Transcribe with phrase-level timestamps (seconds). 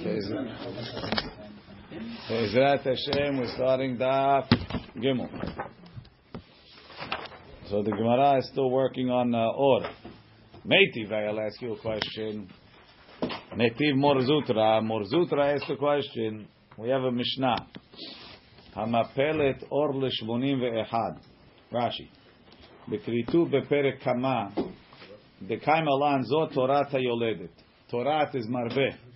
[0.00, 0.54] Bezrat
[2.84, 4.48] Hashem, we're starting Daf
[4.96, 5.28] Gimel.
[7.68, 9.80] So the Gemara is still working on uh, Or.
[10.64, 12.48] Metiv, I'll ask you a question.
[13.56, 14.80] Metiv Mar Zutra.
[14.84, 16.46] Morzutra asked a question.
[16.76, 17.66] We have a Mishnah.
[18.76, 21.18] Hamapelet Or Lishmonim Ve'ehad.
[21.72, 22.08] Rashi.
[22.88, 24.52] Bekritu Beperek Kama.
[25.42, 27.50] Dekaim Alan Zot Torat HaYoledet.
[27.92, 29.07] Torat is Marbeh.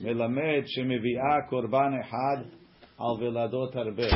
[0.00, 2.42] מלמד שמביאה קורבן אחד
[2.98, 4.08] על ולדות הרבה.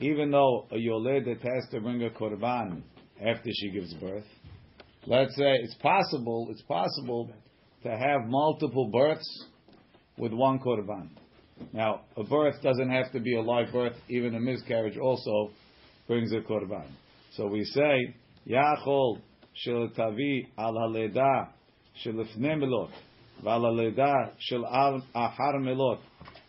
[0.00, 2.82] Even though a yoledet has to bring a korban
[3.20, 4.28] after she gives birth,
[5.06, 7.28] let's say it's possible, it's possible
[7.82, 9.46] to have multiple births
[10.16, 11.08] with one korban.
[11.72, 15.50] Now, a birth doesn't have to be a live birth, even a miscarriage also
[16.06, 16.88] brings a korban.
[17.32, 18.14] So we say,
[18.46, 19.18] Yachol
[19.54, 21.48] shel tavi al haleda
[22.02, 22.90] shel melot.
[23.42, 24.64] ועל הלידה של
[25.12, 25.98] אחר מלות,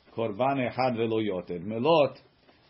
[0.09, 1.57] קורבן אחד ולא יותר.
[1.61, 2.21] מלות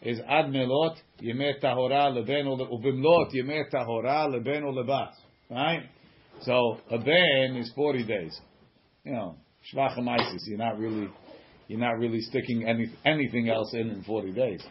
[0.04, 5.16] is עד מלות ימי טהורה לבן ובמלות ימי טהורה לבן ולבת.
[5.52, 5.84] Right?
[6.42, 8.40] So a ben is 40 days.
[9.04, 9.36] You know,
[9.74, 10.48] shvacham isis.
[10.48, 11.10] You're not really,
[11.68, 14.62] you're not really sticking any, anything else in in 40 days.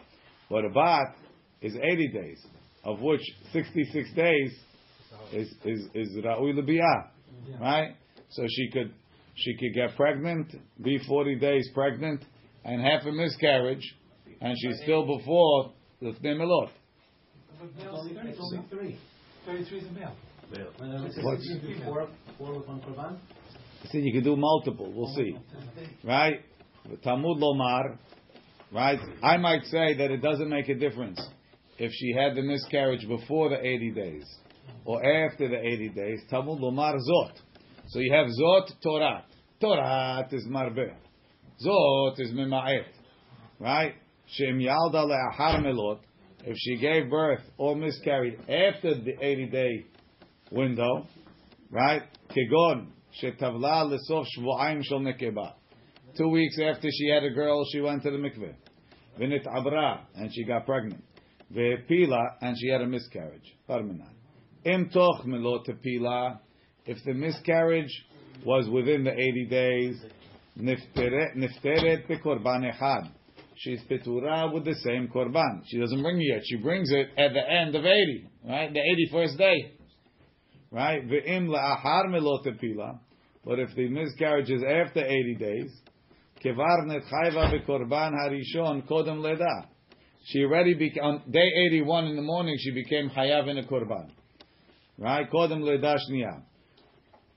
[0.49, 1.15] But a bat
[1.61, 2.43] is 80 days,
[2.83, 4.51] of which 66 days
[5.33, 7.59] is is is ra'ui lebiyah.
[7.59, 7.95] Right?
[8.29, 8.93] So she could
[9.34, 12.24] she could get pregnant, be 40 days pregnant,
[12.64, 13.94] and have a miscarriage,
[14.40, 16.70] and she's still before the Tnimelot.
[23.90, 24.92] See, you can do multiple.
[24.94, 25.36] We'll see,
[26.04, 26.40] right?
[27.02, 27.98] Talmud Lomar,
[28.72, 28.98] right?
[29.22, 31.20] I might say that it doesn't make a difference
[31.78, 34.24] if she had the miscarriage before the 80 days
[34.84, 36.20] or after the 80 days.
[36.30, 37.32] Talmud Lomar Zot.
[37.94, 39.24] So you have Zot Torah.
[39.60, 40.96] Torah is Marbe.
[41.64, 42.86] Zot is Mima'et.
[43.60, 43.94] Right?
[44.26, 46.00] Shem Yalda Le'achar Melot.
[46.44, 49.86] If she gave birth or miscarried after the 80 day
[50.50, 51.06] window,
[51.70, 52.02] right?
[52.30, 52.88] Kegon
[53.22, 55.52] Shetavla Lesof Shvu'aim Shel Nekeba.
[56.18, 58.56] Two weeks after she had a girl, she went to the mikveh.
[59.20, 61.04] Vinit Abra, and she got pregnant.
[61.54, 63.54] Ve'pila, and she had a miscarriage.
[63.68, 64.10] Parmenan.
[64.64, 66.40] Im toch melot pila
[66.86, 68.04] if the miscarriage
[68.44, 69.96] was within the 80 days,
[70.58, 73.10] nifteret korban echad.
[73.56, 75.62] She's petura with the same korban.
[75.66, 76.42] She doesn't bring it yet.
[76.44, 78.72] She brings it at the end of 80, right?
[78.72, 78.80] The
[79.12, 79.72] 81st day.
[80.70, 81.08] Right?
[81.08, 82.98] Ve'im la'ahar melotepila.
[83.44, 85.70] But if the miscarriage is after 80 days,
[86.44, 89.68] kevar netchayva bekorban harishon kodem leda.
[90.26, 94.10] She already became, on day 81 in the morning, she became hayav in a korban.
[94.98, 95.30] Right?
[95.30, 96.42] Kodem leda shniyah.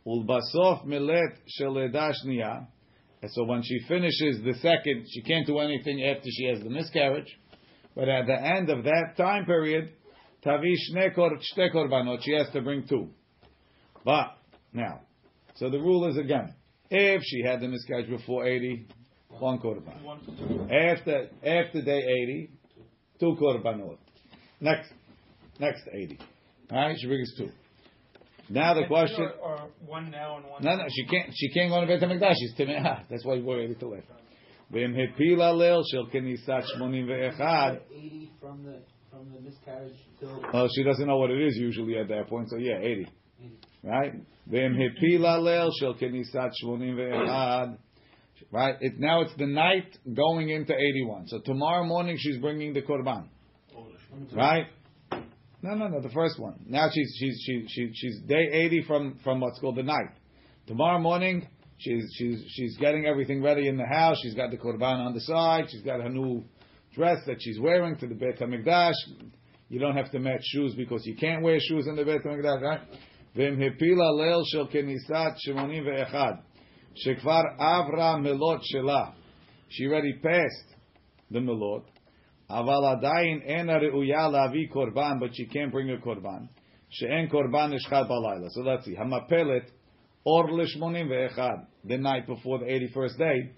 [0.07, 2.67] Ulbasof milet sheledashniya.
[3.21, 6.69] And so when she finishes the second, she can't do anything after she has the
[6.69, 7.27] miscarriage.
[7.95, 9.91] But at the end of that time period,
[10.43, 13.09] tavi shne korbanot, she has to bring two.
[14.05, 14.37] But
[14.71, 15.01] now,
[15.55, 16.53] so the rule is again,
[16.89, 18.87] if she had the miscarriage before 80,
[19.29, 20.71] one korban.
[20.71, 22.49] After after day 80,
[23.19, 23.97] two korbanot.
[24.61, 24.91] Next
[25.59, 26.19] next 80.
[26.71, 27.49] All right, she brings two.
[28.49, 29.29] Now the question.
[29.41, 30.63] Or, or uh, one now and one.
[30.63, 31.31] No, no, she can't.
[31.33, 32.35] She can't go to Beit Hamikdash.
[32.39, 33.03] She's timeah.
[33.09, 34.03] That's why we're able to live.
[34.71, 37.81] V'im hepila leil shel kenisat shmonim ve'echad.
[37.93, 38.79] Eighty from the
[39.11, 40.43] from the miscarriage till.
[40.53, 42.49] Oh, she doesn't know what it is usually at that point.
[42.49, 43.07] So yeah, eighty.
[43.83, 44.13] Right.
[44.49, 47.77] V'im hepila leil shel kenisat shmonim ve'echad.
[48.51, 48.75] Right.
[48.79, 51.27] It now it's the night going into eighty-one.
[51.27, 53.27] So tomorrow morning she's bringing the korban.
[53.75, 53.87] Oh,
[54.33, 54.67] right.
[55.67, 55.99] No, no, no.
[55.99, 56.55] The first one.
[56.65, 60.11] Now she's she's she's she's, she's day eighty from from what's called the night.
[60.65, 61.45] Tomorrow morning,
[61.77, 64.17] she's she's she's getting everything ready in the house.
[64.23, 65.65] She's got the korban on the side.
[65.69, 66.45] She's got her new
[66.95, 68.93] dress that she's wearing to the Beit Hamikdash.
[69.67, 72.61] You don't have to match shoes because you can't wear shoes in the Beit Hamikdash,
[72.61, 72.81] right?
[73.35, 76.39] Hepila leil shel kenisat shemonim ve'echad
[77.05, 79.15] shekvar avra melot shela.
[79.67, 80.75] She already passed
[81.29, 81.83] the melot.
[82.49, 86.47] Aval adayin ena reuya lavi korban, but she can't bring a korban.
[86.89, 88.49] She'en korban nishchad balayla.
[88.51, 88.95] So let's see.
[88.95, 89.65] Hamapelet
[90.23, 91.65] or lishmonim ve'echad.
[91.83, 93.51] The night before the 81st day.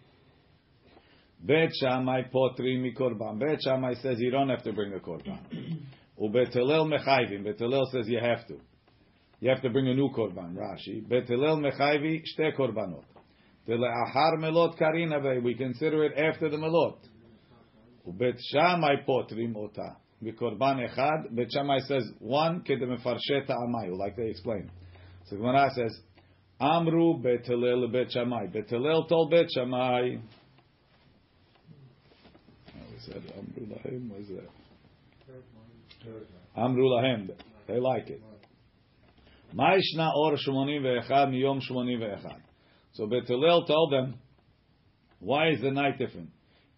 [1.42, 3.40] Bet Shammai potri mi korban.
[3.40, 5.40] Bet Shammai says you don't have to bring a korban.
[6.22, 7.44] Ubetelel mechayvim.
[7.44, 8.58] Bet Hillel says you have to.
[9.40, 10.56] You have to bring a new korban.
[10.56, 11.08] Rashi.
[11.08, 13.06] Bet Hillel mechayvi shte korbanot.
[13.68, 16.98] Tele'achar melot karina We consider it after the melot.
[18.09, 19.89] ובית שמאי פותרים אותה.
[20.23, 24.71] בקורבן אחד, בית שמאי says one כדמפרשי טעמי, like they explain.
[25.25, 26.03] So Gemara says,
[26.63, 28.49] אמרו בית הלל לבית שמאי.
[28.53, 30.19] בית הלל told בית שמאי,
[33.05, 34.11] said Amru Lahem.
[34.11, 34.49] What's that?
[36.57, 37.31] Amru Lahem.
[37.67, 38.21] They like it.
[39.55, 42.41] Ma'ishna or shmonim ve'echad miyom shmonim ve'echad.
[42.93, 44.15] So Bet Hillel told them,
[45.21, 46.31] why is the night different?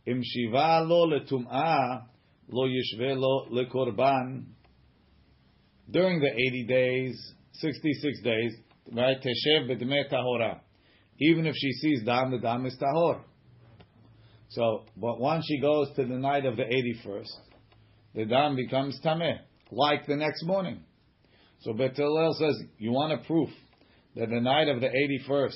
[0.06, 2.03] Im shiva lo letum'ah
[2.50, 4.45] lo yishve lo lekorban.
[5.89, 8.53] During the 80 days, 66 days,
[8.94, 9.18] right?
[9.18, 10.59] Teshev b'dmei tahora.
[11.19, 13.21] Even if she sees dam, the dam is tahor.
[14.50, 17.30] So, but once she goes to the night of the 81st,
[18.15, 19.38] the dam becomes tameh,
[19.71, 20.83] like the next morning.
[21.62, 23.50] So Bet says, you want a proof
[24.15, 25.54] that the night of the 81st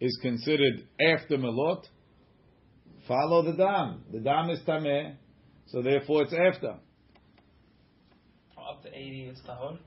[0.00, 1.86] is considered after Melot?
[3.07, 4.03] Follow the dam.
[4.11, 5.15] The dam is tameh,
[5.67, 6.71] so therefore it's after.
[8.57, 9.77] Up to 80 it's tahor.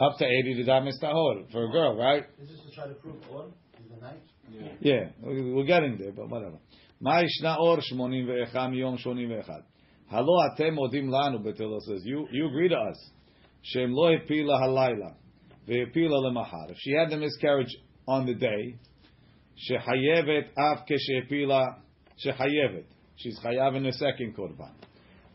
[0.00, 2.24] Up to 80, the dam is tahor for a girl, right?
[2.38, 3.46] This is to try to prove or
[3.80, 4.22] is the night.
[4.80, 6.58] Yeah, we- we're getting there, but whatever.
[7.00, 9.62] מה ישנה אור 81 מיום 81?
[10.10, 13.12] הלא אתם מודים לנו, בתל says, you, you agree to us,
[13.62, 15.10] שהם לא הפילה הלילה,
[15.66, 16.66] והפילה למחר.
[16.68, 17.74] If she had the miscarriage
[18.08, 18.76] on the day,
[19.56, 21.64] שחייבת אף כשהפילה,
[22.25, 22.85] shechayevet.
[23.17, 24.73] She's chayav in the second korban.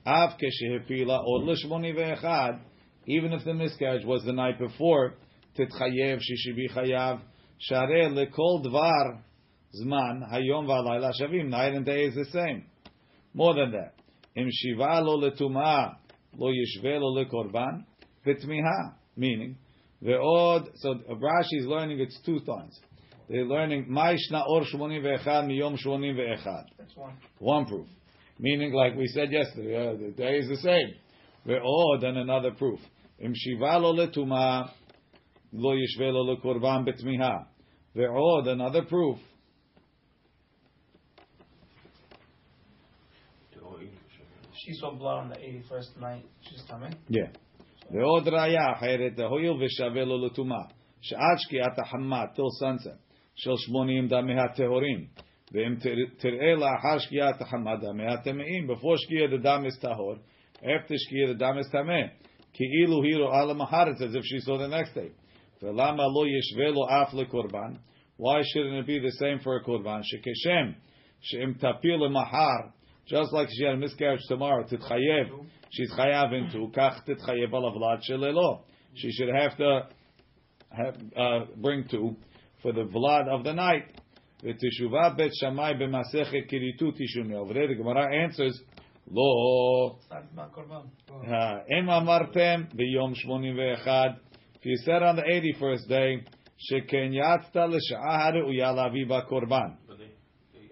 [0.06, 2.61] Av keshehepila od lishmoni ve'echad,
[3.06, 5.15] even if the miscarriage was the night before,
[5.59, 9.21] titchayev, she should be lekol dvar
[9.81, 11.49] zman hayom v'alayla shavim.
[11.49, 12.65] Night and day is the same.
[13.35, 13.94] More than that.
[14.35, 14.49] Im
[15.05, 15.97] lo letuma
[16.37, 17.85] lo yishve lo lekorban
[18.27, 18.94] v'tmiha.
[19.17, 19.56] Meaning,
[20.03, 22.79] the odd, so Rashi is learning it's two times.
[23.30, 26.50] They're learning, מה ישנה אור 81 מיום 81?
[26.78, 27.13] That's one.
[27.40, 27.88] One proof.
[28.40, 30.94] Meaning, like we said yesterday, uh, the day is the same.
[31.46, 32.80] ועוד, and another proof.
[33.25, 34.62] אם שיבה לו לטומאה,
[35.54, 37.38] לא ישווה לו לקורבן בתמיהה.
[37.96, 39.19] ועוד, another proof.
[44.66, 46.25] She saw blood on the 81st night.
[46.42, 46.96] She's coming.
[47.10, 47.31] Yeah.
[47.92, 50.63] ועוד ראיה אחרת, הואיל ושווה לו לטומאה,
[51.02, 53.05] שעד שקיעת החמה, till sunset,
[53.36, 55.06] של שמונים דמי הטהורים,
[55.52, 60.18] ואם תר- תראה לאחר שקיעת החמה דמי הטמאים, before שקיע the dam is tahor,
[60.60, 62.02] after שקיע the dam is טמא,
[62.54, 65.12] כאילו היא רואה למחר, it's as if she saw the next day.
[65.63, 67.74] ולמה לא ישווה לו אף לקורבן?
[68.19, 70.00] Why shouldn't it be the same for a קורבן?
[70.04, 70.72] שכשם
[71.22, 72.62] שאם תפיל למחר,
[73.08, 75.28] just like she had a miscarriage tomorrow, תתחייב,
[75.72, 78.60] she's חייב into, כך תתחייב על הוולד שללא.
[78.96, 79.88] She should have to
[80.72, 82.16] have, uh, bring two
[82.66, 83.98] for the vlad of the night.
[84.44, 87.36] ותשובה בית שמאי במסכת כריתות תשומע.
[87.38, 88.63] Over there the Gemara answers,
[89.12, 91.10] לא, It's not, not korban.
[91.10, 91.34] uh,
[91.81, 94.12] אם אמרתם ביום 81,
[94.56, 99.69] if you said on the 81st day, שכן יצת לשעה הראויה להביא בה קורבן.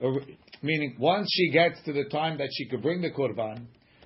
[0.02, 0.22] Or-
[0.62, 3.58] Meaning, once she gets to the time that she could bring the korban,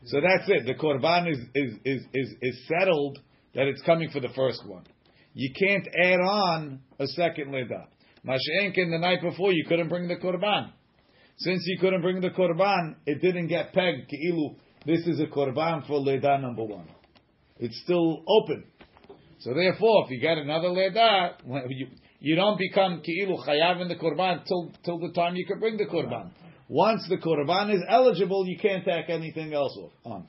[0.05, 0.65] so that's it.
[0.67, 3.17] The korban is is is is, is settled
[3.55, 4.83] that it's coming for the first one.
[5.34, 7.86] You can't add on a second leda.
[8.26, 10.72] Masha'enkin the night before you couldn't bring the korban.
[11.38, 14.10] Since you couldn't bring the korban, it didn't get pegged.
[14.10, 16.88] Ki'ilu, this is a korban for leda number one.
[17.58, 18.64] It's still open.
[19.40, 21.36] So therefore, if you get another leda,
[21.68, 21.86] you,
[22.18, 25.76] you don't become ki'ilu chayav in the korban till till the time you can bring
[25.76, 26.30] the korban.
[26.68, 30.26] Once the korban is eligible, you can't tack anything else on.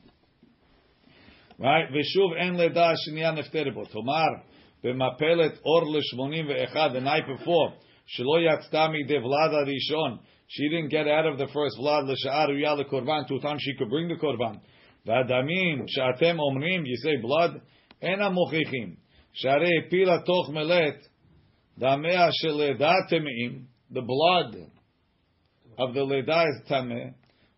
[1.57, 1.85] Right?
[1.91, 3.91] Veshuv en leda shniya nefterebo.
[3.91, 4.43] Tomar
[4.83, 7.73] or l'shmonim ve'echad the night before
[8.17, 10.19] shelo yatzta midei vlad rishon.
[10.47, 13.89] She didn't get out of the first vlad l'sha'ar uyah lekorban to time she could
[13.89, 14.59] bring the korban.
[15.05, 17.61] V'adamim she'atem omrim you say blood
[18.01, 18.97] ena mochichim.
[19.43, 20.97] Sharei pila toch melet
[21.79, 24.55] damea sheleda temeim the blood
[25.77, 27.13] of the leda is tameh,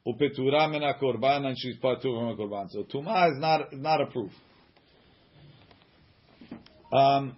[0.08, 2.70] upetura min korban, and she's patur from a korban.
[2.70, 4.32] So tuma is not not a proof.
[6.92, 7.36] Um,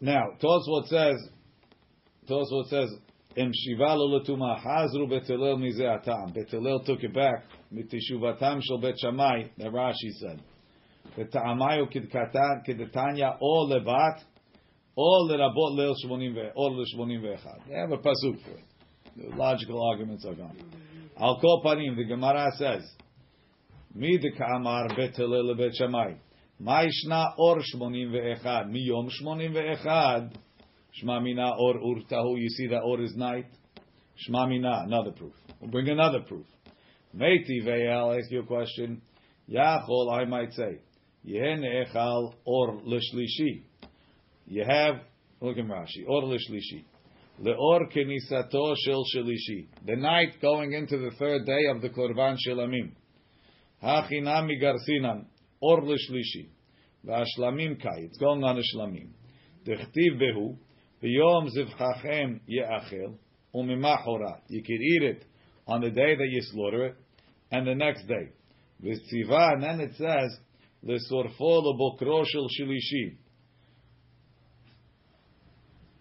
[0.00, 1.28] now Tosfot says,
[2.28, 2.90] Tosfot says,
[3.34, 6.32] Im shiva lo letuma hazru bet Hillel mizeh atam.
[6.34, 9.50] Bet Hillel took it back mitishuvatam shel bet shamai.
[9.56, 10.40] That Rashi said.
[11.16, 14.20] V'ta'amayu kidkatan kidetanya o levat
[14.96, 17.68] or lerabot leil shmonim ve or l'shmonim ve'echad.
[17.68, 18.64] They have a pasuk for it.
[19.16, 20.56] The logical arguments are gone.
[21.18, 22.82] Al kol panim, the Gemara says,
[23.94, 26.16] Mi de ka'amar bet Hillel shamai.
[26.62, 28.70] Shmonim ve'echad.
[28.70, 30.34] Mi yom shmonim ve'echad.
[31.02, 32.38] Shma mina or urtahu.
[32.38, 33.46] You see that or is night.
[34.28, 35.34] Shma mina, another proof.
[35.60, 36.46] We'll bring another proof.
[37.14, 39.02] Meiti I'll ask you a question.
[39.50, 40.78] Yachol, I might say.
[41.26, 43.62] Yehen echal or l'shlishi.
[44.46, 44.96] You have,
[45.40, 46.84] look in Rashi, or l'shlishi.
[47.40, 49.66] Leor kenisato shel shelishi.
[49.86, 52.92] The night going into the third day of the Korban Shelamim.
[53.82, 55.26] Hachinami garsinan.
[55.62, 56.48] Or l'shlishi.
[57.06, 58.00] V'ashlamim kai.
[58.00, 59.10] It's going on shlamim.
[59.64, 60.56] Dechtiv behu.
[61.02, 63.14] B'yom zivchachem ye'achel.
[63.54, 64.40] Umimachorat.
[64.48, 65.24] You can eat it
[65.68, 66.96] on the day that you slaughter it,
[67.52, 68.30] and the next day.
[68.82, 70.36] V'tziva, and then it says,
[70.82, 73.16] L'sorfo l'bokro shel shilishi.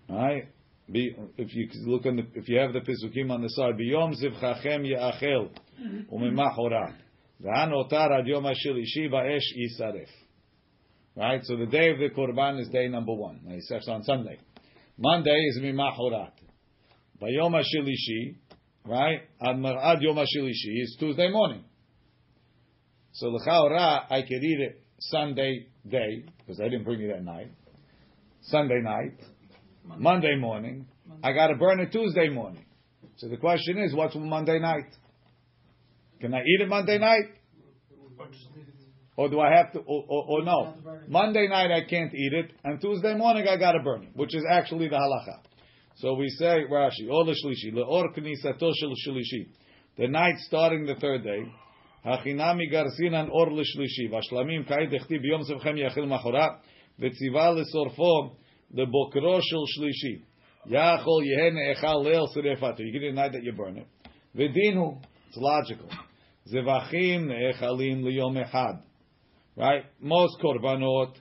[0.10, 0.48] Right?
[0.92, 4.16] Be, if you look on the, if you have the pisukim on the side, biyom
[4.20, 5.52] zivchachem ye'achel
[6.12, 6.96] umimachorat
[7.44, 10.08] v'hanotar ad yom hashilishi ba'esh yisaref.
[11.16, 13.42] Right, so the day of the korban is day number one.
[13.50, 14.40] He says on Sunday.
[14.98, 16.32] Monday is mimachorat.
[17.22, 18.36] Bayom hashilishi,
[18.86, 19.20] right?
[19.42, 21.64] Ad yom hashilishi is Tuesday morning.
[23.14, 27.52] So l'chaora I could eat it Sunday day because I didn't bring it at night.
[28.44, 29.20] Sunday night.
[29.84, 30.88] Monday morning.
[31.24, 32.66] I got to burn it Tuesday morning.
[33.18, 34.96] So the question is, what's Monday night?
[36.21, 37.25] Can I eat it Monday night?
[39.17, 40.75] Or do I have to, or, or, or no?
[41.09, 44.35] Monday night I can't eat it, and Tuesday morning I got to burn it, which
[44.35, 45.41] is actually the halacha.
[45.97, 49.49] So we say, Rashi, or the shlishi, leor knisato shel shlishi.
[49.97, 51.43] The night starting the third day,
[52.07, 56.51] הכינמי גרסינן אור לשלישי, והשלמים כעת דכתיב ביום זבחם יאכל מחרת,
[56.99, 58.35] וציווה לשורפו
[58.75, 60.23] לבוקרו של שלישי.
[60.67, 62.83] יכול יהא נאכל ליל שרפתו.
[62.83, 64.09] You get it the night that you burn it.
[64.35, 64.79] ודין
[65.31, 65.89] it's logical.
[66.48, 68.82] Zevachim Echalim, liyom echad.
[69.56, 69.86] Right?
[70.00, 71.14] Most korbanot,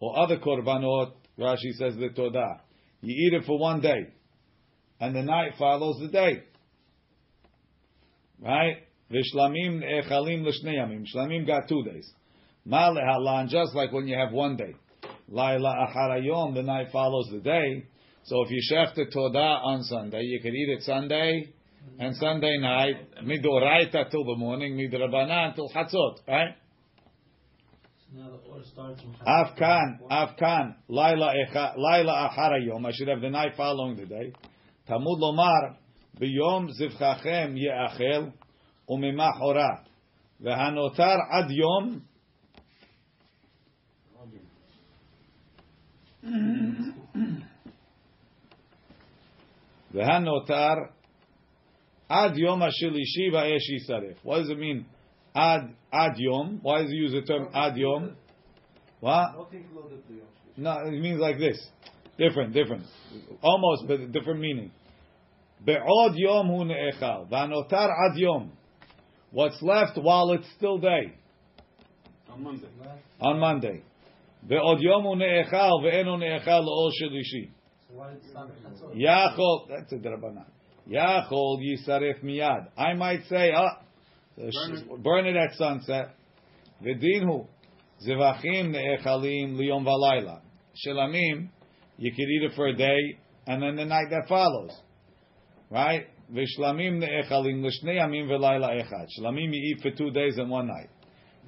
[0.00, 2.60] or other korbanot, Rashi says the Todah.
[3.00, 4.08] You eat it for one day,
[5.00, 6.42] and the night follows the day.
[8.40, 8.76] Right?
[9.10, 11.04] Vishlamim ne'echalim l'shneyamim.
[11.14, 12.10] Shlamim got two days.
[12.64, 14.74] Ma Halan, just like when you have one day.
[15.28, 17.86] Laila acharayom, the night follows the day.
[18.24, 21.52] So if you shef the Todah on Sunday, you could eat it Sunday,
[21.98, 26.56] and Sunday night, midoraita till the morning, midrabanan till chatzot, right?
[29.26, 31.32] Afkan, Afkan, Laila
[32.30, 32.84] Achara Yom.
[32.84, 34.32] I should have the night following the day.
[34.88, 35.76] Tamud Lomar,
[36.20, 38.32] Biyom Zivchachem Yeachel,
[38.88, 39.84] Umimah Hora.
[40.42, 42.02] Vehanotar Ad Yom.
[49.94, 50.76] Vehanotar
[52.11, 54.25] עד יום השלישי באש יישרף.
[54.25, 54.83] What does it mean?
[55.33, 56.59] עד, עד יום.
[56.63, 58.07] Why does he use the term עד יום?
[59.01, 59.29] What?
[60.57, 61.59] No, it means like this.
[62.17, 62.83] Different, different.
[63.43, 64.71] Almost, but different meaning.
[65.59, 68.49] בעוד יום הוא נאכל, והנותר עד יום.
[69.33, 71.13] What's left while it's still day?
[72.29, 72.67] On Monday.
[73.21, 73.81] On Monday.
[74.43, 77.47] ועוד יום הוא נאכל ואינו נאכל לאור שלישי.
[77.89, 78.95] So why did it stop at Chatzot?
[78.95, 80.41] יכול, that's a דרבנן.
[80.88, 82.68] Yachol Yisaref Miyad.
[82.76, 83.80] I might say, ah,
[84.38, 86.14] oh, burn it at sunset.
[86.84, 87.46] V'dinhu
[88.06, 90.40] Zivachim Ne'echalim Liyom Valayla.
[90.86, 91.48] Shelamim,
[91.98, 94.72] you could eat it for a day and then the night that follows.
[95.70, 96.06] Right?
[96.32, 99.06] V'shlamim Ne'echalim L'shnei Yamim V'layla Echad.
[99.18, 100.90] Shlamim you eat for two days and one night.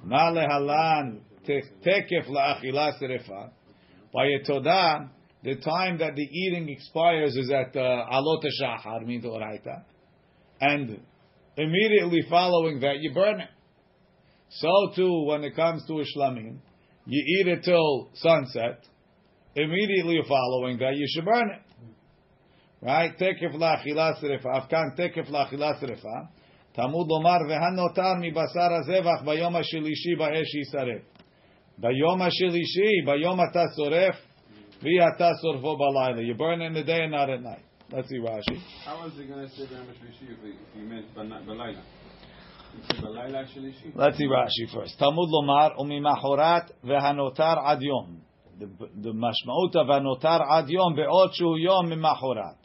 [0.03, 3.49] Ma lehalan tekef la'achila serefa.
[4.13, 5.09] By a todah,
[5.45, 9.83] the time that the eating expires is at uh, alot shahar, mean oraita,
[10.59, 10.99] and
[11.55, 13.49] immediately following that you burn it.
[14.49, 16.57] So too, when it comes to a shlamim,
[17.05, 18.79] you eat it till sunset.
[19.55, 21.61] Immediately following that, you should burn it.
[22.81, 23.17] Right?
[23.17, 24.45] Tekef la'achila srefa.
[24.45, 26.27] Afkan tekef la'achila srefa.
[26.75, 31.03] Talmud lomar v'hanotar mibasar hazevach bayom hashilishi ba'esh yisaref.
[31.77, 34.24] Ata soref, v'yata sorfo balayla.
[34.81, 37.63] You burn in the day and not at night.
[37.91, 38.59] Let's see Rashi.
[38.83, 41.81] How was he going to say Bayom HaShlishi if he, if meant Balayla?
[42.75, 43.91] He said Balayla Shlishi?
[43.93, 44.97] Let's see Rashi first.
[44.97, 48.21] Talmud lomar umimachorat v'hanotar ad yom.
[48.59, 52.55] The, mashmaut of hanotar ad yom be'ot shu yom mimachorat.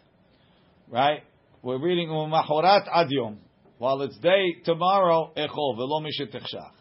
[0.88, 1.22] Right?
[1.62, 3.40] We're reading umimachorat ad yom.
[3.78, 6.79] While it's day, tomorrow, echol, v'lo mishetechshach.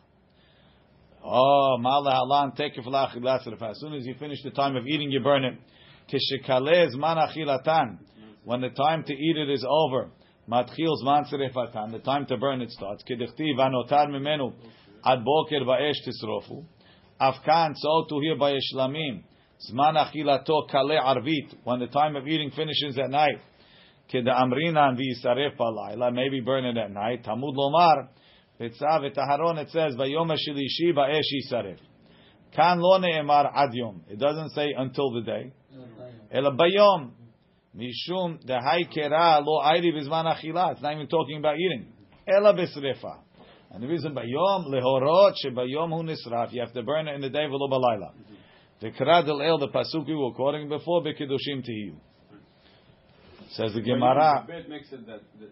[1.24, 5.44] Oh, malahalan tekef la'achilat As soon as you finish the time of eating, you burn
[5.44, 5.56] it.
[6.12, 8.00] Kishekalez man achilatan.
[8.46, 10.12] When the time to eat it is over.
[10.50, 11.92] Matchil zman serefatan.
[11.92, 13.04] The time to burn it starts.
[13.04, 14.54] Kedichtiv anotar mimenu
[15.06, 16.64] ad boker ba'esh tisrofu.
[17.20, 19.24] Afkan so to here by Ishlamim.
[19.70, 21.54] Zman achilato kale arvit.
[21.66, 23.40] When the time of eating finishes at night.
[24.12, 26.14] Keda amrinan v'yisaref balayla.
[26.14, 27.24] Maybe burn it at night.
[27.26, 28.08] Tamud lomar.
[28.60, 31.78] Vitzav et Aharon it says vayom hashilishi ba'esh yisaref.
[32.54, 34.04] Kan lo ne'emar ad yom.
[34.10, 35.54] It doesn't say until the day.
[36.32, 37.12] Ela bayom.
[37.76, 40.74] Mishum haikera lo airi achila.
[40.74, 41.94] It's not even talking about eating.
[42.28, 43.20] Ela besrefa.
[43.72, 46.52] And the reason bayom lehorot shebayom hu nisraf.
[46.52, 48.12] You have to burn it in the day v'lo balayla.
[48.82, 51.96] The del el the pasuk we were quoting before bekedushim.
[53.52, 54.46] Says the Gemara.
[54.46, 55.48] The bed makes it that the,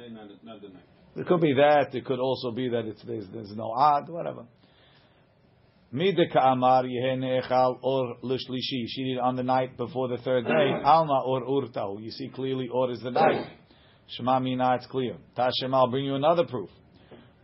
[0.00, 0.82] day, not, not the night.
[1.14, 1.94] It could be that.
[1.94, 4.44] It could also be that it's there's, there's no ad, whatever.
[5.92, 8.86] Midika amar yehenechal or lishlishi.
[8.86, 10.50] She did on the night before the third day.
[10.50, 10.86] Mm-hmm.
[10.86, 12.02] Alma or urtahu.
[12.02, 13.46] You see clearly or is the night.
[14.08, 15.16] Shema mina, it's clear.
[15.36, 16.70] Tashem, I'll bring you another proof.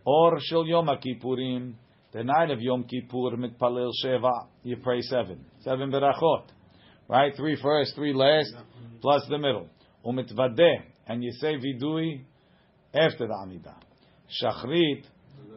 [0.03, 1.75] Or shel Yom Kippurim.
[2.11, 4.47] The night of Yom Kippur mitpalel sheva.
[4.63, 5.45] You pray seven.
[5.61, 6.45] Seven berachot.
[7.07, 7.35] Right?
[7.35, 8.53] Three first, three last,
[9.01, 9.67] plus the middle.
[10.03, 10.81] Umitvadeh.
[11.05, 12.21] And you say vidui
[12.94, 13.74] after the Amidah.
[14.42, 15.04] Shachrit,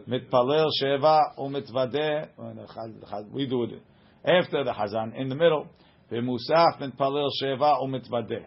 [0.08, 2.30] mitpalel sheva, umitvadeh,
[3.32, 3.82] we do it.
[4.26, 5.68] After the Hazan, in the middle.
[6.12, 8.46] V'musaf mitpalel sheva, umitvadeh.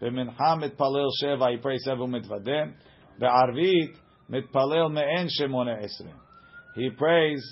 [0.00, 2.72] V'mincha mitpalel sheva, he prays seven umitvadeh.
[3.20, 3.94] V'arvit,
[4.30, 6.12] mitpalel me'en shemone esre.
[6.74, 7.42] He prays,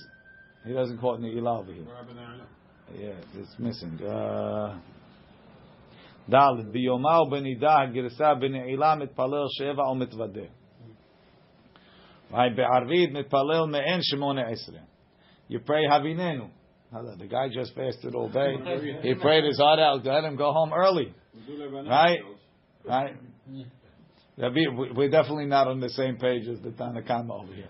[0.64, 1.84] he doesn't call it Ne'ilah over here.
[1.84, 2.46] What happened there?
[2.94, 4.00] Yeah, it's missing.
[4.06, 4.78] Uh,
[6.30, 10.40] ד' ביומה ובנידה הגרסה בנעילה מתפלל שבע ומתוודה.
[15.47, 16.49] You pray Havinenu.
[16.91, 18.55] The guy just fasted all day.
[19.01, 20.05] He prayed his heart out.
[20.05, 21.13] Let him go home early.
[21.87, 22.19] Right?
[22.85, 23.15] Right?
[24.95, 27.69] We're definitely not on the same page as the Tanna Kamma over here.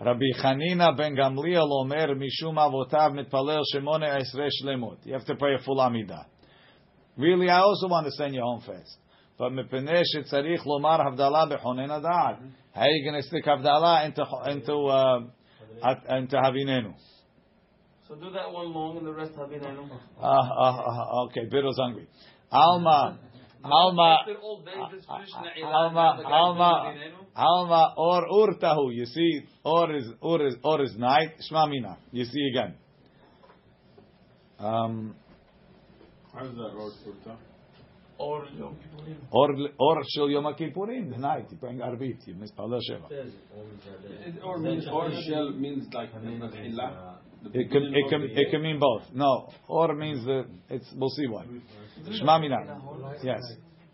[0.00, 4.98] Rabbi Chanina ben Gamliel Omer Mishum Avotav Mitpalel Shemone Esre Shlemut.
[5.04, 6.24] You have to pray a full Amidah.
[7.16, 8.96] Really, I also want to send you home fast.
[9.38, 12.38] But Mepeneh Shetzarich Lomar Havdalah Bechonen Adad.
[12.78, 16.94] How are you going to stick Havdalah into into uh, into Havinenu?
[18.06, 19.90] So do that one long and the rest Havinenu.
[20.20, 21.46] Ah, ah, ah, ah okay.
[21.50, 22.06] Biro's hungry.
[22.52, 23.18] Alma.
[23.64, 25.22] Alma, ah, ah,
[25.64, 26.94] Alma, Alma,
[27.34, 28.94] Alma, or Urtahu.
[28.94, 31.30] You see, or is or is or is night.
[31.50, 31.96] Shmamina.
[32.12, 32.74] You see again.
[34.60, 35.16] Um,
[36.32, 36.92] How is that word
[38.18, 39.16] or Yom Kippurim.
[39.30, 41.10] or or shel Yom Kippurim.
[41.10, 42.26] The night you bring arbit.
[42.26, 43.10] You miss Palel Sheva.
[43.10, 47.18] It, or means, or shell means like Natchila.
[47.54, 49.02] It can it can it can mean both.
[49.14, 50.92] No, or means that it's.
[50.96, 51.44] We'll see why.
[52.08, 52.80] Shma mina.
[53.22, 53.40] Yes.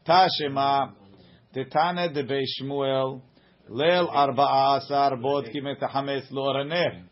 [0.07, 0.93] Tashema.
[1.55, 3.21] Tetane de Bei Shmuel.
[3.69, 7.03] Leil arba'a asar bod ki metahametz lo oraner.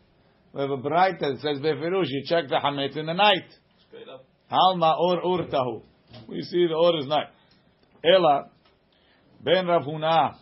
[0.53, 2.07] We have a bright that says beferush.
[2.09, 3.49] You check the hametz in the night.
[3.87, 4.25] Straight up.
[4.49, 5.83] Halma or urtahu.
[6.27, 7.27] We see the or is night.
[8.03, 8.49] Ela
[9.43, 10.35] ben Rav Huna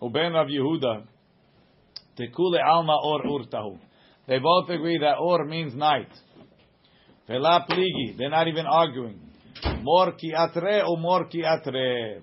[0.00, 1.04] or ben Rav Yehuda.
[2.18, 3.78] Tekule alma or urtahu.
[4.26, 6.08] They both agree that or means night.
[7.26, 8.16] Vela pligi.
[8.16, 9.20] They're not even arguing.
[9.82, 12.22] Mor ki atre or mor ki atre.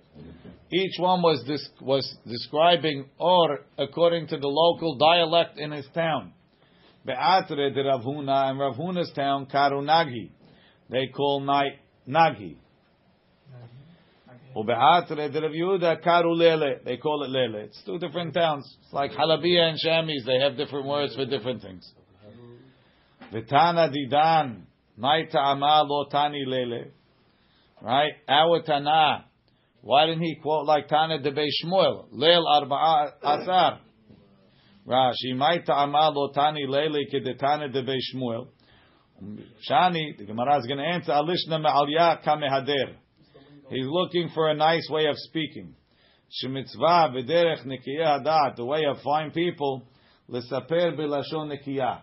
[0.73, 1.43] Each one was
[1.81, 6.33] was describing or according to the local dialect in his town.
[7.05, 10.29] Be'atre de Rav Huna and Rav Huna's town Karunagi.
[10.89, 12.57] They call night Nagi.
[14.55, 16.79] Yehuda Karu Lele.
[16.83, 17.65] They call it Lele.
[17.65, 18.77] It's two different towns.
[18.83, 20.25] It's like Halabia and Shamis.
[20.25, 21.89] They have different words for different things.
[23.33, 24.63] Vitana Didan.
[25.31, 26.91] Ta'ama Lo Tani Lele.
[27.81, 28.13] Right?
[28.27, 29.25] Our Tana.
[29.81, 32.13] Why didn't he quote like Tana de Shmuel?
[32.13, 33.79] Leil Arba'a Asar.
[34.87, 35.65] Rashi.
[35.65, 38.47] Ta'ama Lo Tani Lele Kedetana de Shmuel.
[39.69, 42.95] Shani, the Gemara is going to answer, Alishna me'aliyah kamehader.
[43.71, 45.73] He's looking for a nice way of speaking.
[46.43, 49.87] Shemitzvah v'derech nekiyah hadat, the way of fine people,
[50.29, 52.01] b'lashon nekiyah.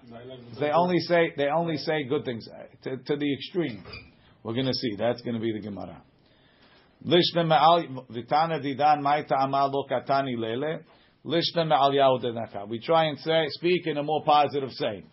[0.59, 3.85] They only say, they only say good things, uh, to, to the extreme.
[4.43, 6.03] We're going to see, that's going to be the Gemara.
[7.05, 10.81] Lishna me'al, v'tana didan ma'ita amal lo katani lele,
[11.27, 12.67] lishna udenaka.
[12.67, 15.05] We try and say, speak in a more positive say.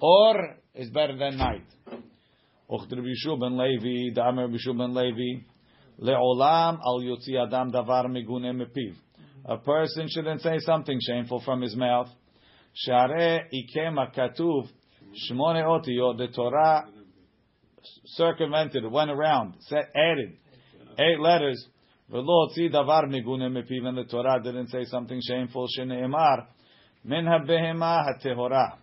[0.00, 1.66] Or is better than night.
[2.68, 5.44] Ben Levi, ben Levi,
[6.00, 8.94] Le'olam al yotzi adam davar migune mepiv.
[9.46, 12.08] A person shouldn't say something shameful from his mouth.
[12.74, 14.68] Share ikem katuv
[15.30, 16.88] shmone otiyo The Torah
[18.06, 20.36] circumvented, went around, added
[20.98, 21.64] eight letters.
[22.10, 23.86] Ve'lo otzi davar migune mepiv.
[23.86, 25.68] And the Torah didn't say something shameful.
[25.78, 26.46] Shene'emar
[27.04, 28.78] min ha'behema ha'tehorah.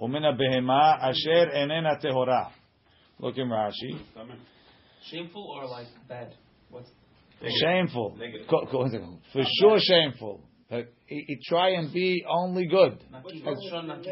[0.00, 2.50] Umin ha'behema asher enen ha'tehorah.
[3.18, 3.98] Look in Rashi.
[5.10, 6.34] Shameful or like bad?
[6.70, 6.90] What's
[7.62, 8.18] Shameful.
[8.50, 8.88] Co- co-
[9.32, 10.40] For sure shameful.
[10.68, 12.98] But he, he try and be only good.
[13.10, 13.42] Naki?
[13.44, 14.10] Lashon naki.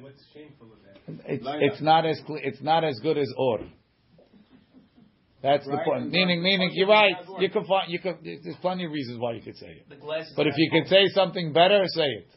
[0.00, 0.78] What's shameful of
[1.16, 1.30] that?
[1.30, 3.60] It's, it's not as cle- it's not as good as or.
[5.42, 6.10] That's the point.
[6.10, 7.14] Meaning, meaning, you're right.
[7.38, 8.16] You can find, you can.
[8.22, 9.88] There's plenty of reasons why you could say it.
[9.90, 12.28] The glass is But if you could say something better, say it.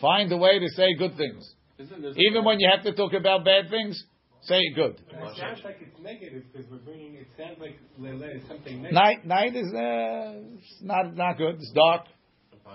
[0.00, 1.54] Find a way to say good things.
[1.78, 4.02] Isn't there- Even when you have to talk about bad things,
[4.42, 5.00] say it good.
[5.08, 7.14] It sounds like it's negative because we're bringing.
[7.14, 8.94] It sounds like lele is something negative.
[8.94, 10.40] Night, night is uh,
[10.82, 11.56] not not good.
[11.56, 12.06] It's dark.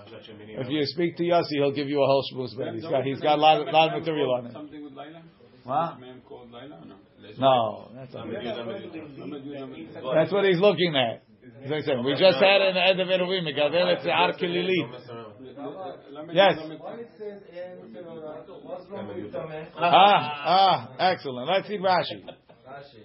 [0.10, 2.56] If you speak to Yossi, he'll give you a whole shmuz.
[2.56, 4.54] But he's got he's got a lot, lot of material on it.
[4.54, 5.22] Something with Laila?
[5.64, 6.00] What?
[6.00, 6.96] Man called Laila no?
[7.40, 10.14] No, that's not Lamed Yud, Lamed Yud.
[10.16, 11.24] That's what he's looking at.
[11.64, 13.48] As I said, we just had an end of Eruvin.
[13.48, 15.27] It's Ar Kililit.
[15.58, 16.58] Lamed Yud, Yes.
[16.60, 18.44] Lamed- Why it says and Torah?
[18.64, 19.68] What's wrong with Tameh?
[19.78, 21.48] Ah, ah, excellent.
[21.50, 22.24] Let's see Rashi.
[22.68, 23.04] Rashi.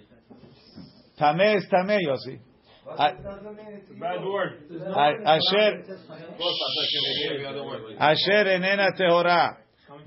[1.19, 2.39] Tameh is Tameh, Yossi.
[2.85, 4.63] It doesn't mean it's Bad word.
[4.69, 5.97] There's no I- word in I Torah shared- that.
[7.99, 9.57] Asher enena tehora.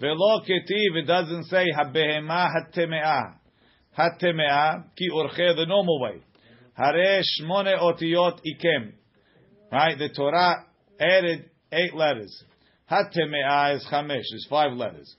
[0.00, 3.34] Velo ketiv, it doesn't say habehema hatemea.
[3.96, 6.20] Hatemea, ki orche, the normal way.
[6.74, 8.92] Hare shmone otiyot ikem.
[9.72, 10.64] Right, the Torah
[11.00, 12.44] added eight letters.
[12.90, 15.14] Hatemea is chamesh, is five letters.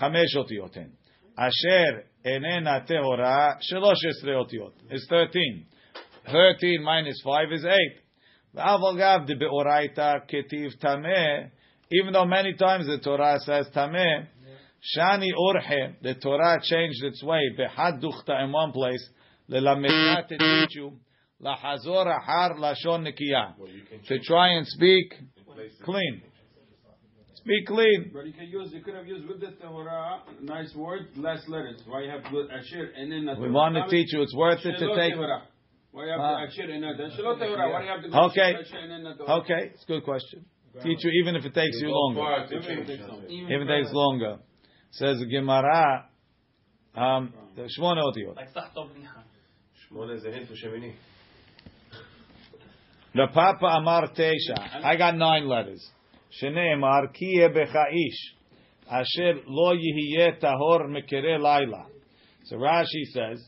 [0.00, 0.90] Chamesh otiyoten.
[1.36, 4.72] Asher enena tehora, shalosh esre otiyot.
[4.90, 5.66] It's thirteen.
[6.30, 8.00] Thirteen minus five is eight.
[8.56, 11.50] V'aval gav de beoraita ketiv tameh.
[11.90, 14.26] Even though many times the Torah says tameh,
[14.96, 17.40] shani orhe, the Torah changed its way.
[17.56, 19.08] Behad duchta in one place,
[19.50, 20.92] lelamedna to teach you,
[21.42, 23.54] lahazor ahar lashon nikiyah.
[24.06, 25.14] To try and speak
[25.82, 26.22] clean.
[27.34, 28.10] Speak clean.
[28.14, 31.82] But you can use, you could have used with the Torah, nice word, less letters.
[31.86, 34.78] Why you have to Asher and then We want to teach you, it's worth it
[34.78, 35.14] to take.
[35.92, 36.40] Why you have Ah.
[36.40, 37.70] to Asher and then Shelot Tehora?
[37.72, 38.54] Why you have to go Okay.
[38.54, 39.40] Asher and then Torah?
[39.42, 40.44] Okay, it's a good question.
[40.82, 42.46] Teach you even if it takes you longer.
[42.50, 44.38] Even if it takes longer.
[44.90, 46.08] Says the Gemara,
[46.96, 48.36] um, the Shmona Otiyot.
[48.36, 49.22] Like Tahta Bniha.
[49.90, 50.94] The
[53.14, 54.84] Papa Amar Teisha.
[54.84, 55.88] I got nine letters.
[56.42, 58.90] Shneimar kiye bechaish.
[58.90, 61.86] Asher lo yihye tahor mekere laila.
[62.46, 63.46] So Rashi says,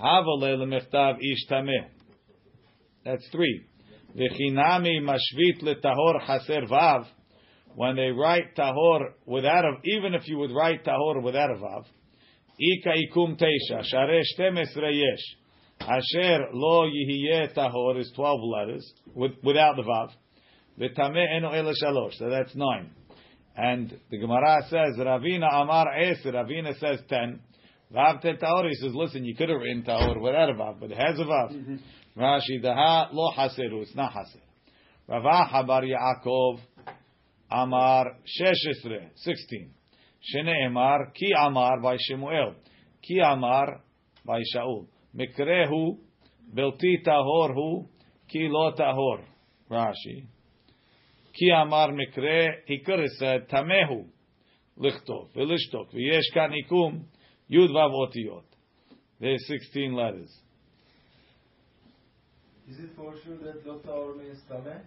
[0.00, 1.86] Havale lemechtav ish tameh.
[3.04, 3.66] That's three.
[4.16, 7.06] V'chinami mashvit letahor chaser vav.
[7.74, 11.84] When they write tahor without a, even if you would write tahor without a vav,
[12.58, 15.36] ika ikum teisha, share shtem esre yesh.
[15.86, 20.08] Asher lo yihye tahor is twelve letters with, without the vav.
[20.80, 22.14] V'tameh eno ele shalosh.
[22.14, 22.90] So that's nine.
[23.56, 26.32] And the Gemara says Ravina Amar Eser.
[26.32, 27.40] Ravina says ten.
[27.94, 28.68] Vav te tahor.
[28.68, 31.24] He says, listen, you could have written tahor without a vav, but it has a
[31.24, 31.52] vav.
[31.52, 31.76] Mm-hmm.
[32.18, 33.82] Rashi daha lo haseru.
[33.82, 34.40] It's not haser.
[35.06, 36.60] Rav Aha bar Yaakov
[37.50, 39.70] Amar sheshesre sixteen.
[40.34, 42.54] Shneemar ki Amar by Shemuel.
[43.02, 43.82] Ki Amar
[44.24, 44.86] by Shaul.
[45.16, 45.98] Mikrehu
[46.54, 47.88] belti tahor hu
[48.28, 49.20] ki lo tahor.
[49.70, 50.26] Rashi.
[51.34, 52.50] Ki Amar mikre.
[52.66, 54.06] He could have said tamehu
[54.78, 57.04] lichtov velishtok v'yesh kan ikum
[57.50, 58.44] yud vav otiyot.
[59.20, 60.30] There's sixteen letters.
[62.68, 64.80] Is it for sure that Lo means Tameh?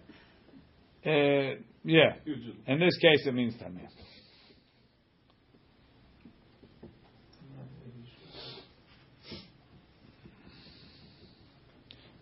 [1.06, 2.16] Uh, yeah.
[2.66, 3.88] In this case, it means tameh.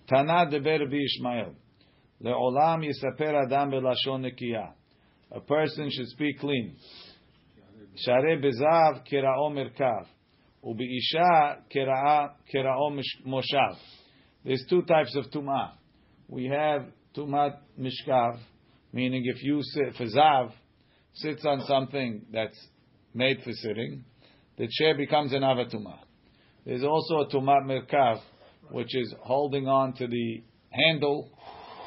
[0.08, 1.54] Tana deber Ishmael.
[2.22, 4.72] Le'olam yisaper adam belashon nekiya.
[5.32, 6.76] A person should speak clean.
[7.96, 10.06] Share bezav kira'o merkav.
[10.64, 13.76] Ubiisha kira'o moshav.
[14.44, 15.72] There's two types of tumah.
[16.28, 18.38] We have tumat mishkav,
[18.92, 20.52] meaning if you sit for zav
[21.14, 22.58] sits on something that's
[23.14, 24.04] made for sitting,
[24.58, 25.98] the chair becomes an avatuma.
[26.64, 28.20] There's also a tumat merkav,
[28.70, 31.30] which is holding on to the handle